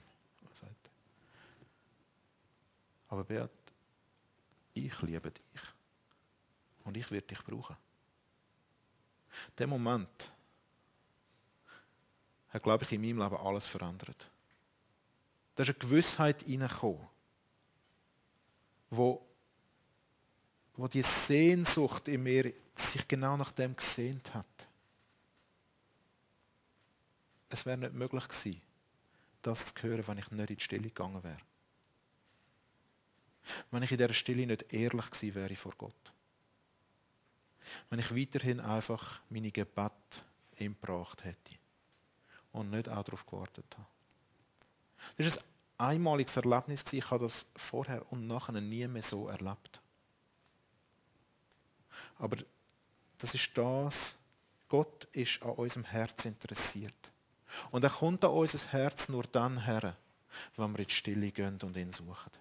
Aber 3.09 3.23
Beat, 3.23 3.49
ich 4.73 5.01
liebe 5.01 5.31
dich. 5.31 5.61
Und 6.83 6.97
ich 6.97 7.09
werde 7.11 7.27
dich 7.27 7.43
brauchen. 7.43 7.77
Der 9.57 9.67
Moment 9.67 10.31
hat, 12.49 12.63
glaube 12.63 12.83
ich, 12.83 12.91
in 12.91 13.01
meinem 13.01 13.19
Leben 13.19 13.37
alles 13.37 13.67
verändert. 13.67 14.29
Da 15.55 15.63
ist 15.63 15.69
eine 15.69 15.77
Gewissheit 15.77 16.43
reingekommen, 16.47 17.07
wo, 18.89 19.25
wo 20.75 20.87
die 20.87 21.03
Sehnsucht 21.03 22.07
in 22.07 22.23
mir 22.23 22.53
sich 22.75 23.07
genau 23.07 23.37
nach 23.37 23.51
dem 23.51 23.75
gesehnt 23.75 24.33
hat. 24.33 24.45
Es 27.49 27.65
wäre 27.65 27.77
nicht 27.77 27.93
möglich 27.93 28.27
gewesen, 28.27 28.61
das 29.41 29.73
zu 29.73 29.83
hören, 29.83 30.07
wenn 30.07 30.17
ich 30.19 30.31
nicht 30.31 30.49
in 30.49 30.55
die 30.55 30.63
Stille 30.63 30.83
gegangen 30.83 31.23
wäre. 31.23 31.48
Wenn 33.71 33.83
ich 33.83 33.91
in 33.91 33.97
dieser 33.97 34.13
Stille 34.13 34.45
nicht 34.45 34.71
ehrlich 34.73 35.11
gewesen 35.11 35.35
wäre 35.35 35.55
vor 35.55 35.73
Gott. 35.77 36.13
Wenn 37.89 37.99
ich 37.99 38.15
weiterhin 38.15 38.59
einfach 38.59 39.21
meine 39.29 39.51
Gebet 39.51 39.91
ihm 40.57 40.75
gebracht 40.79 41.23
hätte 41.23 41.55
und 42.51 42.69
nicht 42.69 42.89
auch 42.89 43.03
darauf 43.03 43.25
gewartet 43.25 43.65
habe. 43.77 43.87
Das 45.17 45.27
ist 45.27 45.37
ein 45.77 45.95
einmaliges 45.95 46.35
Erlebnis. 46.35 46.83
Ich 46.91 47.09
habe 47.09 47.25
das 47.25 47.45
vorher 47.55 48.11
und 48.11 48.27
nachher 48.27 48.59
nie 48.59 48.87
mehr 48.87 49.03
so 49.03 49.27
erlebt. 49.27 49.79
Aber 52.17 52.37
das 53.17 53.33
ist 53.33 53.57
das, 53.57 54.15
Gott 54.67 55.05
ist 55.13 55.41
an 55.41 55.51
unserem 55.51 55.85
Herz 55.85 56.25
interessiert. 56.25 56.97
Und 57.71 57.83
er 57.83 57.89
kommt 57.89 58.23
an 58.23 58.31
unser 58.31 58.59
Herz 58.71 59.09
nur 59.09 59.23
dann 59.23 59.63
her, 59.63 59.95
wenn 60.55 60.71
wir 60.71 60.79
in 60.79 60.87
die 60.87 60.93
Stille 60.93 61.31
gehen 61.31 61.59
und 61.61 61.75
ihn 61.75 61.91
suchen. 61.91 62.31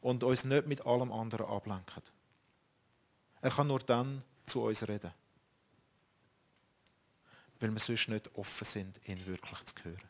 Und 0.00 0.24
uns 0.24 0.44
nicht 0.44 0.66
mit 0.66 0.86
allem 0.86 1.12
anderen 1.12 1.46
ablenken. 1.46 2.02
Er 3.40 3.50
kann 3.50 3.66
nur 3.66 3.80
dann 3.80 4.22
zu 4.46 4.62
uns 4.62 4.86
reden. 4.86 5.12
Weil 7.60 7.72
wir 7.72 7.80
sonst 7.80 8.08
nicht 8.08 8.30
offen 8.34 8.64
sind, 8.64 9.00
ihn 9.08 9.24
wirklich 9.26 9.64
zu 9.66 9.74
hören. 9.84 10.08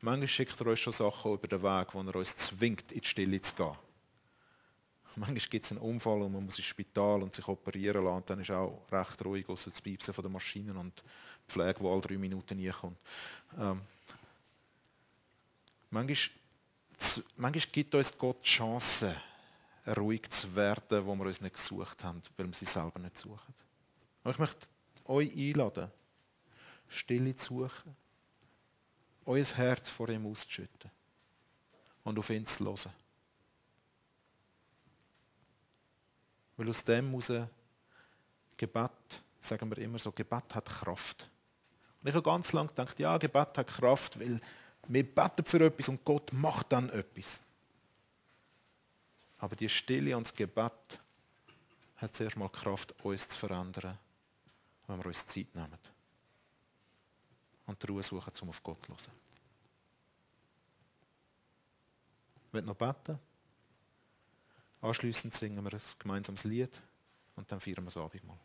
Manchmal 0.00 0.28
schickt 0.28 0.60
er 0.60 0.66
uns 0.66 0.80
schon 0.80 0.92
Sachen 0.92 1.32
über 1.32 1.48
den 1.48 1.62
Weg, 1.62 1.94
wo 1.94 2.00
er 2.00 2.16
uns 2.16 2.36
zwingt, 2.36 2.92
in 2.92 3.00
die 3.00 3.06
Stille 3.06 3.42
zu 3.42 3.54
gehen. 3.54 3.76
Manchmal 5.16 5.38
gibt 5.48 5.66
es 5.66 5.72
einen 5.72 5.80
Unfall 5.80 6.22
und 6.22 6.32
man 6.32 6.44
muss 6.44 6.58
ins 6.58 6.66
Spital 6.66 7.22
und 7.22 7.34
sich 7.34 7.46
operieren 7.46 8.04
lassen. 8.04 8.16
Und 8.16 8.30
dann 8.30 8.40
ist 8.40 8.50
auch 8.50 8.84
recht 8.90 9.24
ruhig, 9.24 9.48
außer 9.48 9.70
das 9.70 9.80
Piepsen 9.80 10.14
der 10.14 10.30
Maschinen 10.30 10.76
und 10.76 11.02
die 11.46 11.52
Pflege, 11.52 11.80
die 11.80 11.86
alle 11.86 12.00
drei 12.00 12.18
Minuten 12.18 12.56
nie 12.56 12.70
kommt. 12.70 12.98
Ähm, 13.58 13.80
manchmal, 15.90 16.16
manchmal 17.36 17.72
gibt 17.72 17.94
uns 17.94 18.16
Gott 18.16 18.38
die 18.44 18.48
Chance, 18.48 19.16
ruhig 19.96 20.30
zu 20.30 20.54
werden, 20.56 21.04
wo 21.06 21.14
wir 21.14 21.26
uns 21.26 21.40
nicht 21.40 21.54
gesucht 21.54 22.02
haben, 22.04 22.22
weil 22.36 22.46
wir 22.46 22.54
sie 22.54 22.64
selber 22.64 22.98
nicht 22.98 23.18
suchen. 23.18 23.54
Und 24.22 24.30
ich 24.30 24.38
möchte 24.38 24.66
euch 25.04 25.32
einladen, 25.36 25.90
Stille 26.88 27.36
zu 27.36 27.64
suchen, 27.64 27.96
euer 29.26 29.44
Herz 29.44 29.90
vor 29.90 30.08
ihm 30.08 30.26
auszuschütten 30.26 30.90
und 32.04 32.18
auf 32.18 32.30
ihn 32.30 32.46
zu 32.46 32.64
hören. 32.64 32.92
Weil 36.56 36.68
aus 36.68 36.84
dem 36.84 37.10
heraus 37.10 37.48
Gebet, 38.56 38.90
sagen 39.40 39.70
wir 39.70 39.78
immer 39.78 39.98
so, 39.98 40.12
Gebet 40.12 40.54
hat 40.54 40.66
Kraft. 40.66 41.28
Und 42.00 42.08
ich 42.08 42.14
habe 42.14 42.22
ganz 42.22 42.52
lange 42.52 42.68
gedacht, 42.68 42.98
ja, 43.00 43.18
Gebet 43.18 43.58
hat 43.58 43.66
Kraft, 43.66 44.20
weil 44.20 44.40
wir 44.88 45.14
beten 45.14 45.44
für 45.44 45.64
etwas 45.64 45.88
und 45.88 46.04
Gott 46.04 46.32
macht 46.32 46.72
dann 46.72 46.90
etwas. 46.90 47.40
Aber 49.38 49.56
die 49.56 49.68
Stille 49.68 50.16
und 50.16 50.26
das 50.26 50.34
Gebet 50.34 51.00
hat 51.96 52.16
zuerst 52.16 52.36
mal 52.36 52.48
Kraft, 52.48 52.94
uns 53.04 53.28
zu 53.28 53.38
verändern, 53.38 53.98
wenn 54.86 54.98
wir 54.98 55.06
uns 55.06 55.26
Zeit 55.26 55.54
nehmen. 55.54 55.78
Und 57.66 57.82
die 57.82 57.86
Ruhe 57.86 58.02
suchen, 58.02 58.32
um 58.42 58.48
auf 58.50 58.62
Gott 58.62 58.84
zu 58.84 58.92
hören. 58.92 59.24
Will 62.52 62.62
noch 62.62 62.76
beten. 62.76 63.18
Anschließend 64.80 65.34
singen 65.34 65.64
wir 65.64 65.72
ein 65.72 65.80
gemeinsames 65.98 66.44
Lied 66.44 66.70
und 67.36 67.50
dann 67.50 67.58
feiern 67.58 67.78
wir 67.78 67.84
das 67.86 67.96
Abendmahl. 67.96 68.38